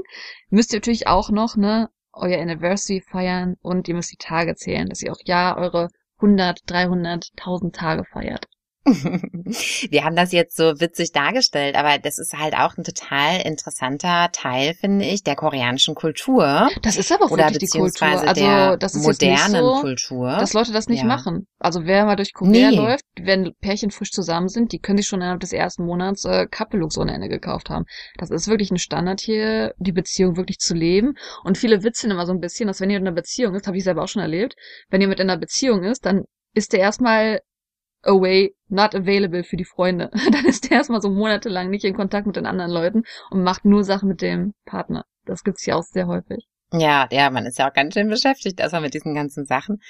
müsst 0.49 0.73
ihr 0.73 0.77
natürlich 0.77 1.08
auch 1.08 1.30
noch 1.32 1.56
ne 1.58 1.89
euer 2.13 2.41
Anniversary 2.41 3.01
feiern 3.01 3.58
und 3.62 3.88
ihr 3.88 3.95
müsst 3.95 4.12
die 4.12 4.17
Tage 4.17 4.56
zählen, 4.56 4.89
dass 4.89 5.01
ihr 5.01 5.12
auch 5.13 5.21
ja 5.25 5.58
eure 5.58 5.89
100, 6.17 6.62
300, 6.67 7.30
1000 7.38 7.75
Tage 7.75 8.06
feiert. 8.06 8.47
Wir 9.89 10.04
haben 10.04 10.15
das 10.15 10.32
jetzt 10.32 10.58
so 10.58 10.80
witzig 10.80 11.12
dargestellt, 11.12 11.76
aber 11.76 11.98
das 12.00 12.17
ist 12.17 12.34
halt 12.38 12.56
auch 12.56 12.78
ein 12.78 12.84
total 12.84 13.41
interessanter 13.46 14.30
Teil, 14.32 14.74
finde 14.74 15.06
ich, 15.06 15.24
der 15.24 15.36
koreanischen 15.36 15.94
Kultur. 15.96 16.70
Das 16.82 16.98
ist 16.98 17.12
aber 17.12 17.26
auch 17.26 17.32
Oder 17.32 17.50
wirklich 17.50 17.70
die 17.72 17.78
Kultur. 17.78 18.08
Also 18.08 18.76
das 18.78 18.96
ist 18.96 19.04
modernen 19.04 19.63
so, 19.63 19.82
Kultur. 19.82 20.38
dass 20.39 20.54
Leute 20.54 20.72
das 20.72 20.88
nicht 20.88 21.02
Ja. 21.02 21.06
machen. 21.08 21.48
Also 21.60 21.86
wer 21.86 22.06
mal 22.06 22.15
durch 22.15 22.34
Korea 22.34 22.72
Nee. 22.72 22.76
läuft, 22.78 23.04
wenn 23.22 23.54
Pärchen 23.62 23.91
frisch 23.91 24.12
zusammen 24.12 24.48
sind, 24.48 24.72
die 24.72 24.80
können 24.80 24.98
sich 24.98 25.08
schon 25.08 25.22
innerhalb 25.22 25.41
des 25.41 25.54
ersten 25.54 25.86
Monats 25.86 26.26
äh, 26.26 26.48
Couple-Looks 26.48 26.98
ohne 26.98 27.13
Ende 27.13 27.30
gekauft 27.30 27.70
haben. 27.70 27.86
Das 28.17 28.30
ist 28.32 28.48
wirklich 28.48 28.72
ein 28.72 28.78
Standard 28.80 29.22
hier, 29.22 29.74
die 29.78 29.91
Beziehung 29.91 30.38
wirklich 30.38 30.58
zu 30.58 30.74
leben. 30.74 31.13
Und 31.44 31.58
viele 31.58 31.84
witzeln 31.84 32.12
immer 32.12 32.26
so 32.26 32.34
ein 32.34 32.39
bisschen, 32.39 32.67
dass 32.67 32.80
wenn 32.82 32.89
ihr 32.89 32.98
in 32.98 33.06
einer 33.08 33.15
Beziehung 33.15 33.54
ist, 33.56 33.67
habe 33.67 33.78
ich 33.78 33.84
selber 33.84 34.04
auch 34.04 34.08
schon 34.08 34.22
erlebt, 34.22 34.56
wenn 34.89 35.02
ihr 35.02 35.08
mit 35.08 35.20
in 35.20 35.30
einer 35.30 35.39
Beziehung 35.39 35.84
ist, 35.84 36.06
dann 36.06 36.24
ist 36.54 36.74
der 36.74 36.80
erstmal 36.82 37.41
away, 38.03 38.55
not 38.67 38.95
available 38.95 39.43
für 39.43 39.57
die 39.57 39.65
Freunde. 39.65 40.09
Dann 40.31 40.45
ist 40.45 40.69
der 40.69 40.77
erstmal 40.77 41.01
so 41.01 41.09
monatelang 41.09 41.69
nicht 41.69 41.85
in 41.85 41.95
Kontakt 41.95 42.27
mit 42.27 42.35
den 42.35 42.45
anderen 42.45 42.71
Leuten 42.71 43.03
und 43.29 43.43
macht 43.43 43.65
nur 43.65 43.83
Sachen 43.83 44.09
mit 44.09 44.21
dem 44.21 44.53
Partner. 44.65 45.05
Das 45.25 45.43
gibt's 45.43 45.65
ja 45.65 45.75
auch 45.75 45.83
sehr 45.83 46.07
häufig. 46.07 46.47
Ja, 46.73 47.07
ja, 47.11 47.29
man 47.29 47.45
ist 47.45 47.59
ja 47.59 47.69
auch 47.69 47.73
ganz 47.73 47.93
schön 47.93 48.09
beschäftigt, 48.09 48.59
erstmal 48.59 48.81
mit 48.81 48.93
diesen 48.93 49.13
ganzen 49.13 49.45
Sachen. 49.45 49.81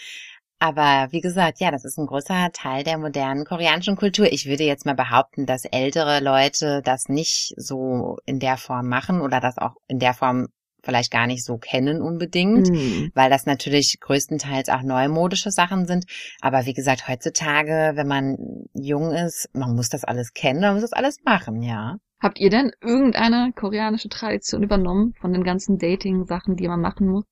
Aber 0.58 1.08
wie 1.12 1.22
gesagt, 1.22 1.60
ja, 1.60 1.72
das 1.72 1.86
ist 1.86 1.98
ein 1.98 2.06
großer 2.06 2.52
Teil 2.54 2.84
der 2.84 3.00
modernen 3.00 3.46
koreanischen 3.46 3.96
Kultur. 3.96 4.32
Ich 4.32 4.46
würde 4.46 4.64
jetzt 4.64 4.86
mal 4.86 4.94
behaupten, 4.94 5.48
dass 5.48 5.66
ältere 5.66 6.20
Leute 6.20 6.82
das 6.84 7.10
nicht 7.10 7.54
so 7.58 8.18
in 8.26 8.40
der 8.40 8.58
Form 8.58 8.88
machen 8.88 9.22
oder 9.22 9.40
das 9.40 9.58
auch 9.58 9.74
in 9.88 9.98
der 9.98 10.14
Form 10.14 10.50
vielleicht 10.84 11.12
gar 11.12 11.28
nicht 11.28 11.44
so 11.44 11.58
kennen 11.58 12.02
unbedingt, 12.02 12.70
Mhm. 12.70 13.12
weil 13.14 13.30
das 13.30 13.46
natürlich 13.46 14.00
größtenteils 14.00 14.70
auch 14.70 14.82
neumodische 14.82 15.52
Sachen 15.52 15.86
sind. 15.86 16.06
Aber 16.42 16.66
wie 16.66 16.74
gesagt, 16.74 17.08
heutzutage, 17.08 17.92
wenn 17.96 18.08
man 18.08 18.38
jung 18.74 19.12
ist, 19.12 19.50
man 19.54 19.76
muss 19.76 19.90
das 19.90 20.04
alles 20.04 20.34
kennen, 20.34 20.62
man 20.62 20.74
muss 20.74 20.82
das 20.82 20.94
alles 20.94 21.18
machen, 21.24 21.62
ja. 21.62 21.98
Habt 22.20 22.40
ihr 22.40 22.50
denn 22.50 22.72
irgendeine 22.82 23.52
koreanische 23.56 24.10
Tradition 24.10 24.62
übernommen 24.62 25.14
von 25.20 25.34
den 25.34 25.44
ganzen 25.44 25.78
Dating-Sachen, 25.80 26.56
die 26.56 26.68
man 26.68 26.80
machen 26.80 27.08
muss? 27.08 27.26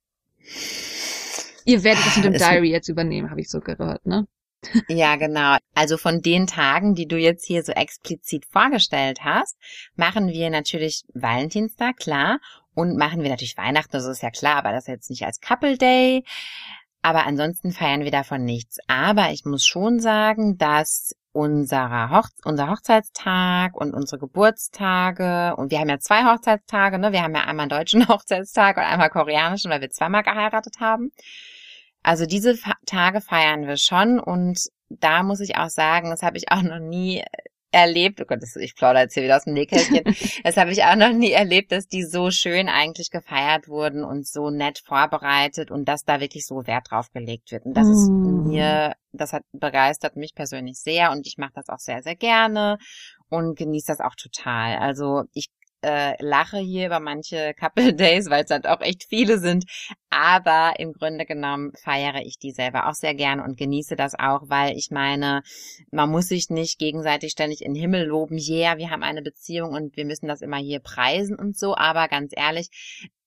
Ihr 1.66 1.84
werdet 1.84 2.06
das 2.06 2.16
mit 2.16 2.26
dem 2.26 2.34
Diary 2.34 2.72
jetzt 2.72 2.90
übernehmen, 2.90 3.30
habe 3.30 3.42
ich 3.42 3.50
so 3.50 3.60
gehört, 3.60 4.06
ne? 4.06 4.26
Ja, 4.88 5.16
genau. 5.16 5.58
Also 5.74 5.96
von 5.98 6.22
den 6.22 6.48
Tagen, 6.48 6.94
die 6.94 7.08
du 7.08 7.18
jetzt 7.18 7.46
hier 7.46 7.64
so 7.64 7.72
explizit 7.72 8.46
vorgestellt 8.52 9.20
hast, 9.24 9.58
machen 9.96 10.28
wir 10.28 10.50
natürlich 10.50 11.04
Valentinstag, 11.14 11.98
klar. 11.98 12.40
Und 12.80 12.96
machen 12.96 13.24
wir 13.24 13.30
natürlich 13.30 13.58
Weihnachten, 13.58 13.92
das 13.92 14.06
ist 14.06 14.24
ja 14.24 14.32
klar, 14.32 14.56
aber 14.56 14.72
das 14.72 14.88
jetzt 14.88 15.10
nicht 15.10 15.26
als 15.26 15.42
Couple 15.42 15.78
Day. 15.78 16.24
Aber 17.02 17.26
ansonsten 17.26 17.74
feiern 17.74 18.06
wir 18.06 18.12
davon 18.12 18.46
nichts. 18.46 18.78
Aber 18.88 19.32
ich 19.32 19.44
muss 19.44 19.66
schon 19.66 20.00
sagen, 20.00 20.58
dass 20.58 21.14
unserer 21.34 22.10
Hoch 22.10 22.30
unser 22.46 22.70
Hochzeitstag 22.70 23.76
und 23.76 23.94
unsere 23.94 24.18
Geburtstage 24.20 25.58
und 25.58 25.72
wir 25.72 25.80
haben 25.80 25.90
ja 25.90 26.00
zwei 26.00 26.24
Hochzeitstage, 26.24 27.00
ne? 27.00 27.12
Wir 27.12 27.22
haben 27.22 27.36
ja 27.36 27.42
einmal 27.42 27.64
einen 27.64 27.70
deutschen 27.70 28.08
Hochzeitstag 28.08 28.78
und 28.78 28.84
einmal 28.84 29.10
koreanischen, 29.10 29.70
weil 29.72 29.82
wir 29.82 29.90
zweimal 29.90 30.24
geheiratet 30.24 30.76
haben. 30.80 31.12
Also 32.02 32.26
diese 32.26 32.58
Tage 32.86 33.20
feiern 33.20 33.68
wir 33.68 33.76
schon 33.76 34.22
und 34.22 34.70
da 34.88 35.24
muss 35.24 35.42
ich 35.42 35.58
auch 35.58 35.70
sagen, 35.70 36.12
das 36.12 36.24
habe 36.24 36.38
ich 36.38 36.50
auch 36.50 36.62
noch 36.62 36.80
nie 36.80 37.26
erlebt. 37.72 38.20
Oh 38.22 38.26
Gott, 38.26 38.40
ich 38.60 38.76
plaudere 38.76 39.04
jetzt 39.04 39.14
hier 39.14 39.24
wieder 39.24 39.38
aus 39.38 39.46
dem 39.46 39.54
Nähkästchen. 39.54 40.04
das 40.44 40.58
habe 40.58 40.72
ich 40.72 40.84
auch 40.84 40.96
noch 40.96 41.14
nie 41.14 41.32
erlebt, 41.32 41.72
dass 41.72 41.88
die 41.88 42.04
so 42.04 42.32
schön 42.32 42.70
eigentlich 42.70 43.10
gefeiert 43.12 43.68
wurden 43.68 44.04
und 44.04 44.28
so 44.28 44.50
nett 44.50 44.82
vorbereitet 44.86 45.72
und 45.72 45.86
dass 45.86 46.04
da 46.04 46.20
wirklich 46.20 46.46
so 46.46 46.66
Wert 46.68 46.92
drauf 46.92 47.12
gelegt 47.14 47.52
wird. 47.52 47.66
Und 47.66 47.76
das 47.76 47.88
ist 47.88 48.12
Mm. 48.24 48.44
mir, 48.48 48.94
das 49.12 49.34
hat 49.34 49.44
begeistert 49.52 50.16
mich 50.16 50.34
persönlich 50.36 50.80
sehr 50.80 51.12
und 51.12 51.28
ich 51.28 51.38
mache 51.38 51.54
das 51.56 51.70
auch 51.70 51.80
sehr, 51.80 52.02
sehr 52.02 52.16
gerne 52.16 52.78
und 53.30 53.58
genieße 53.58 53.88
das 53.88 54.00
auch 54.00 54.16
total. 54.16 54.78
Also 54.78 55.24
ich 55.34 55.50
äh, 55.82 56.22
lache 56.24 56.58
hier 56.58 56.88
über 56.88 57.00
manche 57.00 57.54
Couple 57.60 57.94
Days, 57.94 58.30
weil 58.30 58.44
es 58.44 58.52
halt 58.52 58.68
auch 58.68 58.82
echt 58.82 59.06
viele 59.08 59.40
sind. 59.40 59.66
Aber 60.10 60.74
im 60.80 60.94
Grunde 60.94 61.26
genommen 61.26 61.72
feiere 61.84 62.22
ich 62.26 62.40
die 62.40 62.52
selber 62.52 62.88
auch 62.88 62.94
sehr 62.94 63.14
gerne 63.14 63.44
und 63.44 63.58
genieße 63.58 63.96
das 63.96 64.16
auch, 64.18 64.44
weil 64.48 64.76
ich 64.76 64.90
meine, 64.92 65.42
man 65.92 66.10
muss 66.10 66.28
sich 66.28 66.50
nicht 66.50 66.80
gegenseitig 66.80 67.32
ständig 67.32 67.62
in 67.62 67.74
den 67.74 67.82
Himmel 67.82 68.06
loben. 68.06 68.38
Yeah, 68.38 68.78
wir 68.78 68.90
haben 68.90 69.04
eine 69.04 69.22
Beziehung 69.22 69.74
und 69.74 69.96
wir 69.96 70.06
müssen 70.06 70.28
das 70.28 70.42
immer 70.42 70.58
hier 70.58 70.80
preisen 70.80 71.36
und 71.36 71.58
so. 71.58 71.76
Aber 71.76 72.08
ganz 72.08 72.32
ehrlich, 72.36 72.70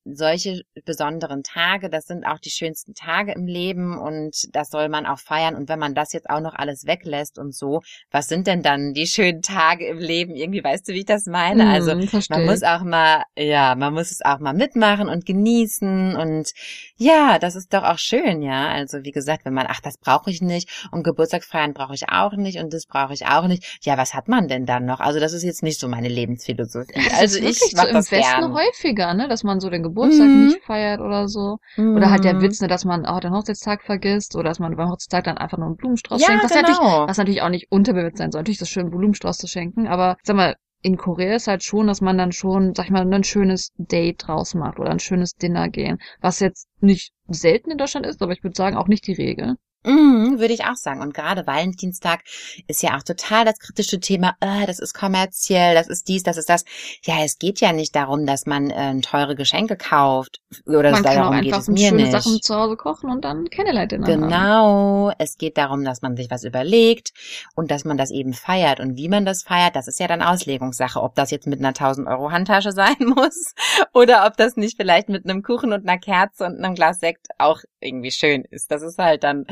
solche 0.04 0.62
besonderen 0.84 1.42
Tage, 1.42 1.88
das 1.88 2.06
sind 2.06 2.24
auch 2.24 2.38
die 2.38 2.50
schönsten 2.50 2.94
Tage 2.94 3.32
im 3.32 3.46
Leben 3.46 3.98
und 3.98 4.34
das 4.52 4.70
soll 4.70 4.88
man 4.88 5.06
auch 5.06 5.18
feiern. 5.18 5.54
Und 5.54 5.68
wenn 5.68 5.78
man 5.78 5.94
das 5.94 6.12
jetzt 6.12 6.28
auch 6.28 6.40
noch 6.40 6.54
alles 6.54 6.86
weglässt 6.86 7.38
und 7.38 7.54
so, 7.54 7.80
was 8.10 8.26
sind 8.26 8.46
denn 8.46 8.62
dann 8.62 8.94
die 8.94 9.06
schönen 9.06 9.42
Tage 9.42 9.86
im 9.86 9.98
Leben? 9.98 10.34
Irgendwie 10.34 10.62
weißt 10.62 10.88
du, 10.88 10.92
wie 10.92 11.00
ich 11.00 11.04
das 11.04 11.26
meine? 11.26 11.68
Also 11.70 11.96
verstehe. 12.06 12.36
man 12.36 12.46
muss 12.46 12.62
auch 12.62 12.82
mal, 12.82 13.22
ja, 13.38 13.74
man 13.76 13.94
muss 13.94 14.10
es 14.10 14.22
auch 14.24 14.40
mal 14.40 14.54
mitmachen 14.54 15.08
und 15.08 15.24
genießen 15.24 16.16
und 16.16 16.50
ja, 16.96 17.38
das 17.38 17.54
ist 17.54 17.72
doch 17.72 17.84
auch 17.84 17.98
schön, 17.98 18.42
ja. 18.42 18.68
Also 18.68 19.04
wie 19.04 19.12
gesagt, 19.12 19.44
wenn 19.44 19.54
man, 19.54 19.66
ach, 19.68 19.80
das 19.80 19.98
brauche 19.98 20.30
ich 20.30 20.42
nicht 20.42 20.88
und 20.90 21.04
Geburtstag 21.04 21.44
feiern 21.44 21.74
brauche 21.74 21.94
ich 21.94 22.08
auch 22.08 22.32
nicht 22.32 22.58
und 22.58 22.72
das 22.72 22.86
brauche 22.86 23.14
ich 23.14 23.26
auch 23.26 23.46
nicht. 23.46 23.78
Ja, 23.82 23.96
was 23.96 24.14
hat 24.14 24.28
man 24.28 24.48
denn 24.48 24.66
dann 24.66 24.84
noch? 24.84 25.00
Also 25.00 25.20
das 25.20 25.32
ist 25.32 25.44
jetzt 25.44 25.62
nicht 25.62 25.78
so 25.78 25.86
meine 25.86 26.08
Lebensphilosophie. 26.08 26.92
das 26.94 27.20
also 27.20 27.38
ich 27.38 27.60
mach 27.74 27.84
so 27.84 27.88
im 27.88 27.94
das 27.94 28.10
Westen 28.10 28.40
gern. 28.40 28.54
häufiger, 28.54 29.14
ne, 29.14 29.28
dass 29.28 29.44
man 29.44 29.60
so 29.60 29.70
den 29.70 29.82
Geburtstag 29.82 29.91
Mhm. 29.94 30.38
nicht 30.44 30.62
feiert 30.64 31.00
oder 31.00 31.28
so. 31.28 31.59
Oder 31.76 32.11
halt 32.11 32.24
der 32.24 32.35
Mhm. 32.35 32.42
Witz, 32.42 32.61
ne, 32.61 32.68
dass 32.68 32.85
man 32.85 33.07
auch 33.07 33.20
den 33.20 33.33
Hochzeitstag 33.33 33.83
vergisst 33.83 34.35
oder 34.37 34.48
dass 34.50 34.59
man 34.59 34.76
beim 34.76 34.88
Hochzeitstag 34.90 35.24
dann 35.24 35.38
einfach 35.38 35.59
nur 35.59 35.66
einen 35.68 35.76
Blumenstrauß 35.76 36.20
Ja, 36.20 36.26
schenkt. 36.28 36.44
Was, 36.44 36.55
natürlich, 36.55 36.78
genau. 36.78 37.07
was 37.09 37.18
natürlich 37.18 37.42
auch 37.42 37.48
nicht 37.48 37.70
unterbewusst 37.70 38.18
sein 38.18 38.31
soll. 38.33 38.40
Natürlich 38.40 38.59
ist 38.59 38.62
es 38.62 38.70
schön, 38.70 38.83
einen 38.87 38.90
Blumenstrauß 38.90 39.38
zu 39.38 39.46
schenken, 39.46 39.87
aber 39.88 40.16
sag 40.22 40.37
mal, 40.37 40.57
in 40.85 40.96
Korea 40.96 41.37
ist 41.37 41.46
halt 41.46 41.62
schon, 41.62 41.87
dass 41.87 42.00
man 42.00 42.18
dann 42.18 42.33
schon, 42.33 42.74
sag 42.74 42.87
ich 42.87 42.90
mal, 42.90 43.07
ein 43.12 43.24
schönes 43.24 43.70
Date 43.76 44.26
draus 44.26 44.55
macht 44.55 44.78
oder 44.81 44.90
ein 44.90 44.98
schönes 44.98 45.35
Dinner 45.35 45.68
gehen. 45.68 45.98
Was 46.20 46.40
jetzt 46.40 46.66
nicht 46.81 47.12
selten 47.28 47.70
in 47.70 47.78
Deutschland 47.78 48.05
ist, 48.07 48.20
aber 48.20 48.33
ich 48.33 48.42
würde 48.42 48.57
sagen 48.57 48.76
auch 48.76 48.88
nicht 48.88 49.07
die 49.07 49.12
Regel. 49.12 49.57
Mhm, 49.85 50.38
würde 50.38 50.55
ich 50.55 50.64
auch 50.64 50.77
sagen. 50.77 51.01
Und 51.01 51.14
gerade 51.14 51.47
Valentinstag 51.47 52.21
ist 52.68 52.83
ja 52.83 52.97
auch 52.97 53.03
total 53.03 53.45
das 53.45 53.59
kritische 53.59 53.99
Thema, 54.01 54.37
äh, 54.40 54.66
das 54.66 54.79
ist 54.79 54.95
kommerziell, 54.95 55.75
das 55.75 55.88
ist 55.88 56.09
dies, 56.09 56.23
das 56.23 56.37
ist 56.37 56.49
das. 56.49 56.64
Ja, 57.05 57.16
es 57.25 57.38
geht 57.38 57.61
ja 57.61 57.73
nicht 57.73 57.95
darum, 57.97 58.27
dass 58.27 58.47
man 58.47 58.71
äh, 58.71 59.01
teure 59.01 59.35
Geschenke 59.35 59.77
kauft. 59.77 60.40
Oder 60.66 60.92
man 60.92 61.03
kann 61.03 61.16
darum 61.16 61.35
auch 61.35 61.40
geht 61.40 61.53
einfach 61.53 61.61
es 61.61 61.68
mir 61.68 61.88
schöne 61.88 62.03
nicht. 62.03 62.12
Sachen 62.12 62.40
zu 62.40 62.55
Hause 62.55 62.77
kochen 62.77 63.11
und 63.11 63.25
dann 63.25 63.49
Candlelight-Dinner 63.51 64.07
haben. 64.07 64.23
Genau, 64.23 65.12
es 65.18 65.37
geht 65.37 65.57
darum, 65.59 65.85
dass 65.85 66.03
man 66.03 66.16
sich 66.16 66.31
was 66.31 66.45
überlegt 66.45 67.12
und 67.55 67.71
dass 67.71 67.85
man 67.85 67.97
das 67.97 68.11
eben 68.11 68.35
feiert. 68.35 68.79
Und 68.81 68.97
wie 68.97 69.09
man 69.09 69.25
das 69.25 69.42
feiert, 69.42 69.75
das 69.75 69.88
ist 69.88 69.99
ja 69.99 70.07
dann 70.07 70.23
Auslegungssache, 70.23 71.03
ob 71.03 71.14
das 71.14 71.31
jetzt 71.31 71.47
mit 71.47 71.59
einer 71.59 71.68
1000 71.68 72.07
Euro 72.07 72.31
Handtasche 72.31 72.73
sein 72.73 72.97
muss 73.01 73.55
oder 73.92 74.27
ob 74.27 74.37
das 74.37 74.57
nicht 74.57 74.77
vielleicht 74.77 75.09
mit 75.09 75.25
einem 75.25 75.42
Kuchen 75.42 75.73
und 75.73 75.88
einer 75.88 75.99
Kerze 75.99 76.45
und 76.45 76.62
einem 76.62 76.75
Glas 76.75 77.01
Sekt 77.01 77.29
auch 77.38 77.61
irgendwie 77.81 78.12
schön 78.12 78.45
ist. 78.51 78.71
Das 78.71 78.83
ist 78.83 78.99
halt 78.99 79.25
dann 79.25 79.47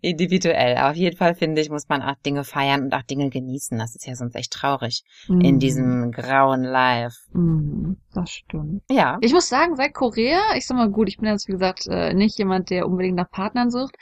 individuell. 0.00 0.76
Aber 0.76 0.90
auf 0.90 0.96
jeden 0.96 1.16
Fall 1.16 1.34
finde 1.34 1.60
ich, 1.60 1.70
muss 1.70 1.88
man 1.88 2.02
auch 2.02 2.14
Dinge 2.24 2.44
feiern 2.44 2.82
und 2.84 2.94
auch 2.94 3.02
Dinge 3.02 3.30
genießen. 3.30 3.78
Das 3.78 3.94
ist 3.94 4.06
ja 4.06 4.14
sonst 4.14 4.34
echt 4.36 4.52
traurig 4.52 5.02
in 5.28 5.56
Mhm. 5.56 5.58
diesem 5.58 6.12
grauen 6.12 6.62
Life. 6.62 7.16
Mhm, 7.32 7.98
das 8.14 8.30
stimmt. 8.30 8.82
Ja. 8.90 9.18
Ich 9.20 9.32
muss 9.32 9.48
sagen, 9.48 9.76
seit 9.76 9.94
Korea, 9.94 10.40
ich 10.56 10.66
sag 10.66 10.76
mal 10.76 10.90
gut, 10.90 11.08
ich 11.08 11.16
bin 11.18 11.28
jetzt 11.28 11.48
wie 11.48 11.52
gesagt 11.52 11.86
äh, 11.88 12.14
nicht 12.14 12.38
jemand, 12.38 12.70
der 12.70 12.86
unbedingt 12.86 13.16
nach 13.16 13.30
Partnern 13.30 13.70
sucht, 13.70 13.96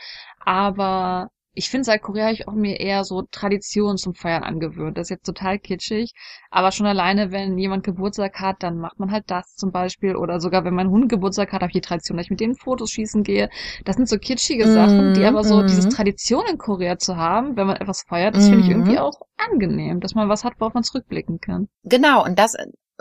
aber 0.44 1.30
ich 1.58 1.68
finde, 1.70 1.84
seit 1.84 2.02
Korea 2.02 2.24
habe 2.26 2.34
ich 2.34 2.48
auch 2.48 2.52
mir 2.54 2.80
eher 2.80 3.04
so 3.04 3.22
Traditionen 3.30 3.96
zum 3.98 4.14
Feiern 4.14 4.44
angewöhnt. 4.44 4.96
Das 4.96 5.06
ist 5.06 5.10
jetzt 5.10 5.26
total 5.26 5.58
kitschig, 5.58 6.12
aber 6.50 6.72
schon 6.72 6.86
alleine, 6.86 7.32
wenn 7.32 7.58
jemand 7.58 7.84
Geburtstag 7.84 8.40
hat, 8.40 8.62
dann 8.62 8.78
macht 8.78 8.98
man 8.98 9.10
halt 9.12 9.24
das 9.28 9.54
zum 9.56 9.72
Beispiel. 9.72 10.16
Oder 10.16 10.40
sogar, 10.40 10.64
wenn 10.64 10.74
mein 10.74 10.90
Hund 10.90 11.08
Geburtstag 11.08 11.52
hat, 11.52 11.62
habe 11.62 11.70
ich 11.70 11.74
die 11.74 11.80
Tradition, 11.80 12.16
dass 12.16 12.26
ich 12.26 12.30
mit 12.30 12.40
denen 12.40 12.54
Fotos 12.56 12.90
schießen 12.92 13.22
gehe. 13.24 13.50
Das 13.84 13.96
sind 13.96 14.08
so 14.08 14.18
kitschige 14.18 14.66
Mhm, 14.66 14.68
Sachen, 14.68 15.12
die 15.12 15.26
aber 15.26 15.44
so 15.44 15.62
mhm. 15.62 15.62
diese 15.62 15.86
Tradition 15.88 16.44
in 16.50 16.58
Korea 16.58 16.98
zu 16.98 17.16
haben, 17.16 17.56
wenn 17.56 17.66
man 17.66 17.76
etwas 17.76 18.02
feiert, 18.08 18.36
das 18.36 18.48
finde 18.48 18.62
ich 18.62 18.68
Mhm. 18.68 18.70
irgendwie 18.70 18.98
auch 18.98 19.20
angenehm, 19.36 20.00
dass 20.00 20.14
man 20.14 20.28
was 20.28 20.44
hat, 20.44 20.54
worauf 20.58 20.74
man 20.74 20.84
zurückblicken 20.84 21.40
kann. 21.40 21.68
Genau, 21.82 22.24
und 22.24 22.38
das, 22.38 22.54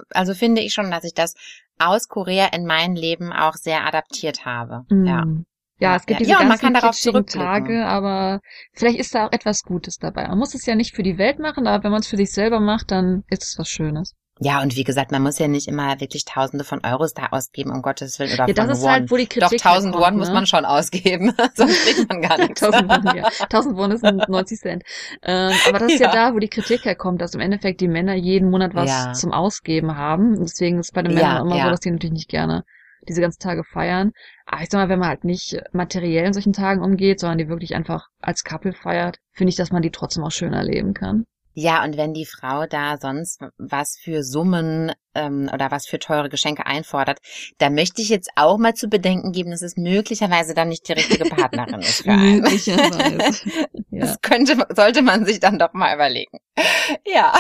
also 0.10 0.34
finde 0.34 0.62
ich 0.62 0.74
schon, 0.74 0.90
dass 0.90 1.04
ich 1.04 1.14
das 1.14 1.36
aus 1.78 2.08
Korea 2.08 2.48
in 2.48 2.66
mein 2.66 2.96
Leben 2.96 3.32
auch 3.32 3.54
sehr 3.54 3.86
adaptiert 3.86 4.46
habe. 4.46 4.86
Ja. 4.90 5.28
Ja, 5.80 5.96
es 5.96 6.06
gibt 6.06 6.20
Ja. 6.20 6.26
diese 6.26 6.32
Ja, 6.32 6.38
und 6.40 6.48
man 6.48 6.58
ganzen 6.58 7.14
kann. 7.14 7.26
Tage, 7.26 7.86
aber 7.86 8.40
vielleicht 8.74 9.00
ist 9.00 9.14
da 9.14 9.28
auch 9.28 9.32
etwas 9.32 9.62
Gutes 9.64 9.98
dabei. 9.98 10.28
Man 10.28 10.40
muss 10.40 10.56
es 10.56 10.66
ja 10.66 10.76
nicht 10.76 10.96
für 10.96 11.04
die 11.04 11.18
Welt 11.18 11.40
machen, 11.40 11.68
aber 11.68 11.84
wenn 11.84 11.92
man 11.92 12.02
es 12.02 12.08
für 12.08 12.18
sich 12.18 12.32
selber 12.32 12.60
macht, 12.60 12.92
dann 12.92 13.24
ist 13.30 13.44
es 13.44 13.56
was 13.60 13.70
Schönes. 13.70 14.16
Ja, 14.40 14.62
und 14.62 14.76
wie 14.76 14.84
gesagt, 14.84 15.12
man 15.12 15.24
muss 15.24 15.40
ja 15.40 15.48
nicht 15.48 15.68
immer 15.68 16.00
wirklich 16.00 16.24
Tausende 16.24 16.64
von 16.64 16.82
Euros 16.86 17.14
da 17.16 17.28
ausgeben, 17.32 17.72
um 17.72 17.82
Gottes 17.82 18.20
Willen, 18.20 18.34
oder 18.34 18.48
Ja, 18.48 18.54
das 18.54 18.70
ist 18.78 18.84
Won. 18.84 18.90
halt, 18.92 19.10
wo 19.12 19.18
die 19.18 19.24
Doch, 19.28 19.50
Kritik 19.50 19.66
1000 19.66 19.96
herkommt, 19.96 20.12
Won 20.14 20.20
muss 20.20 20.28
ne? 20.28 20.34
man 20.36 20.46
schon 20.46 20.64
ausgeben, 20.66 21.34
sonst 21.56 21.86
kriegt 21.86 22.08
man 22.10 22.22
gar 22.22 22.38
nichts. 22.38 22.62
1000 22.62 22.88
Won, 22.88 23.16
ja. 23.18 23.24
1000 23.50 23.78
Won 23.78 23.92
ist 23.92 24.04
90 24.04 24.60
Cent. 24.62 24.84
Ähm, 25.24 25.54
aber 25.68 25.80
das 25.80 25.94
ist 25.94 26.00
ja. 26.00 26.14
Ja. 26.14 26.30
da, 26.30 26.36
wo 26.36 26.40
die 26.40 26.50
Kritik 26.50 26.86
herkommt, 26.86 27.20
dass 27.20 27.34
im 27.34 27.40
Endeffekt 27.42 27.82
die 27.82 27.88
Männer 27.88 28.14
jeden 28.14 28.52
Monat 28.52 28.76
was 28.76 28.90
Ja. 28.90 29.14
zum 29.14 29.32
Ausgeben 29.32 29.98
haben. 29.98 30.36
Deswegen 30.40 30.78
ist 30.80 30.88
es 30.90 30.92
bei 30.92 31.02
den 31.02 31.18
Ja, 31.18 31.30
Männern 31.30 31.48
immer 31.48 31.58
ja. 31.58 31.64
so, 31.66 31.70
dass 31.72 31.80
die 31.80 31.90
natürlich 31.92 32.14
nicht 32.14 32.30
gerne 32.30 32.64
diese 33.08 33.22
ganzen 33.22 33.42
Tage 33.42 33.64
feiern. 33.64 34.12
Aber 34.46 34.62
ich 34.62 34.70
sag 34.70 34.80
mal, 34.80 34.90
wenn 34.90 35.00
man 35.00 35.10
halt 35.10 35.24
nicht 35.24 35.62
materiell 35.74 36.26
in 36.26 36.34
solchen 36.34 36.54
Tagen 36.54 36.84
umgeht, 36.84 37.20
sondern 37.20 37.38
die 37.38 37.50
wirklich 37.50 37.76
einfach 37.76 38.08
als 38.22 38.44
Couple 38.44 38.74
feiert, 38.74 39.18
finde 39.32 39.50
ich, 39.50 39.56
dass 39.56 39.72
man 39.72 39.82
die 39.82 39.92
trotzdem 39.92 40.24
auch 40.24 40.32
schön 40.32 40.54
erleben 40.54 40.94
kann. 40.94 41.26
Ja, 41.54 41.84
und 41.84 41.98
wenn 41.98 42.14
die 42.14 42.28
Frau 42.28 42.68
da 42.68 42.98
sonst 42.98 43.42
was 43.58 43.98
für 44.00 44.22
Summen 44.22 44.92
ähm, 45.18 45.50
oder 45.54 45.72
was 45.72 45.88
für 45.88 46.00
teure 46.00 46.30
Geschenke 46.30 46.66
einfordert, 46.66 47.20
da 47.58 47.70
möchte 47.70 48.02
ich 48.02 48.10
jetzt 48.10 48.30
auch 48.36 48.58
mal 48.58 48.74
zu 48.74 48.88
bedenken 48.88 49.32
geben, 49.32 49.52
dass 49.52 49.62
es 49.62 49.76
möglicherweise 49.76 50.54
dann 50.54 50.70
nicht 50.70 50.88
die 50.88 50.94
richtige 50.94 51.26
Partnerin 51.26 51.80
ist 51.82 52.04
für 52.04 52.12
einen. 52.12 52.42
Möglicherweise. 52.42 53.50
ja. 53.90 54.06
Das 54.06 54.22
könnte, 54.22 54.66
sollte 54.76 55.02
man 55.02 55.26
sich 55.26 55.40
dann 55.40 55.60
doch 55.60 55.74
mal 55.74 55.94
überlegen. 55.94 56.38
Ja, 57.06 57.34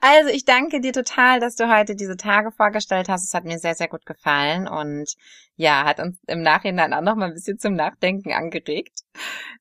also 0.00 0.30
ich 0.30 0.44
danke 0.44 0.80
dir 0.80 0.92
total, 0.92 1.40
dass 1.40 1.56
du 1.56 1.74
heute 1.74 1.94
diese 1.94 2.16
Tage 2.16 2.50
vorgestellt 2.52 3.08
hast. 3.08 3.24
Es 3.24 3.34
hat 3.34 3.44
mir 3.44 3.58
sehr, 3.58 3.74
sehr 3.74 3.88
gut 3.88 4.04
gefallen 4.06 4.68
und 4.68 5.14
ja, 5.56 5.84
hat 5.84 6.00
uns 6.00 6.18
im 6.26 6.42
Nachhinein 6.42 6.92
auch 6.92 7.02
noch 7.02 7.14
mal 7.14 7.26
ein 7.26 7.34
bisschen 7.34 7.58
zum 7.58 7.74
Nachdenken 7.74 8.32
angeregt. 8.32 9.00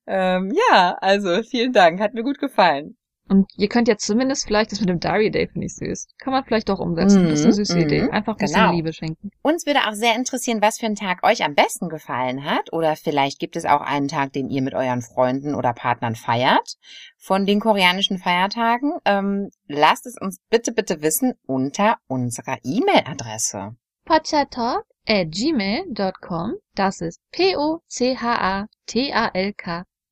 Ähm, 0.07 0.51
ja, 0.71 0.97
also 0.99 1.43
vielen 1.43 1.73
Dank, 1.73 1.99
hat 1.99 2.13
mir 2.13 2.23
gut 2.23 2.39
gefallen. 2.39 2.97
Und 3.31 3.49
ihr 3.55 3.69
könnt 3.69 3.87
ja 3.87 3.95
zumindest 3.95 4.45
vielleicht 4.45 4.73
das 4.73 4.81
mit 4.81 4.89
dem 4.89 4.99
Diary 4.99 5.31
Day 5.31 5.47
finde 5.47 5.65
ich 5.67 5.75
süß. 5.75 6.09
Kann 6.17 6.33
man 6.33 6.43
vielleicht 6.43 6.69
auch 6.69 6.79
umsetzen. 6.79 7.29
das 7.29 7.39
ist 7.39 7.45
eine 7.45 7.53
süße 7.53 7.77
mhm, 7.77 7.83
Idee. 7.83 8.09
Einfach 8.09 8.33
ein 8.33 8.39
bisschen 8.39 8.59
genau. 8.59 8.73
Liebe 8.73 8.91
schenken. 8.91 9.31
Uns 9.41 9.65
würde 9.65 9.87
auch 9.87 9.93
sehr 9.93 10.17
interessieren, 10.17 10.61
was 10.61 10.79
für 10.79 10.87
ein 10.87 10.95
Tag 10.95 11.23
euch 11.23 11.45
am 11.45 11.55
besten 11.55 11.87
gefallen 11.87 12.43
hat. 12.43 12.73
Oder 12.73 12.97
vielleicht 12.97 13.39
gibt 13.39 13.55
es 13.55 13.63
auch 13.63 13.79
einen 13.79 14.09
Tag, 14.09 14.33
den 14.33 14.49
ihr 14.49 14.61
mit 14.61 14.73
euren 14.73 15.01
Freunden 15.01 15.55
oder 15.55 15.71
Partnern 15.71 16.15
feiert. 16.15 16.75
Von 17.17 17.45
den 17.45 17.61
koreanischen 17.61 18.17
Feiertagen. 18.17 18.95
Ähm, 19.05 19.49
lasst 19.65 20.07
es 20.07 20.17
uns 20.19 20.41
bitte, 20.49 20.73
bitte 20.73 21.01
wissen 21.01 21.35
unter 21.45 21.99
unserer 22.07 22.57
E-Mail-Adresse. 22.65 23.77
Pochatalk 24.03 24.83
at 25.07 25.31
gmail.com. 25.31 26.55
Das 26.75 26.99
ist 26.99 27.21
P-O-C-H-A-T-A-L-K 27.31 28.65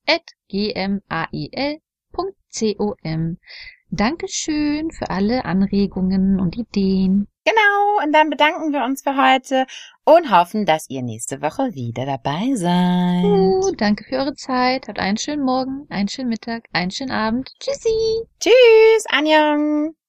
at 0.08 0.24
g-m-a-i-l.com. 2.52 3.38
Dankeschön 3.92 4.92
für 4.92 5.10
alle 5.10 5.46
Anregungen 5.46 6.40
und 6.40 6.56
Ideen. 6.56 7.28
Genau, 7.44 8.06
und 8.06 8.14
dann 8.14 8.30
bedanken 8.30 8.72
wir 8.72 8.84
uns 8.84 9.02
für 9.02 9.18
heute 9.18 9.66
und 10.04 10.30
hoffen, 10.30 10.68
dass 10.68 10.90
ihr 10.90 11.02
nächste 11.02 11.42
Woche 11.42 11.74
wieder 11.74 12.06
dabei 12.06 12.54
seid. 12.54 13.24
Uh, 13.24 13.72
danke 13.76 14.04
für 14.04 14.18
eure 14.18 14.36
Zeit. 14.36 14.88
Habt 14.88 15.00
einen 15.00 15.18
schönen 15.18 15.44
Morgen, 15.44 15.88
einen 15.90 16.08
schönen 16.08 16.30
Mittag, 16.30 16.66
einen 16.72 16.92
schönen 16.92 17.12
Abend. 17.12 17.52
Tschüssi! 17.60 18.28
Tschüss, 18.40 19.06
Anjong. 19.10 19.96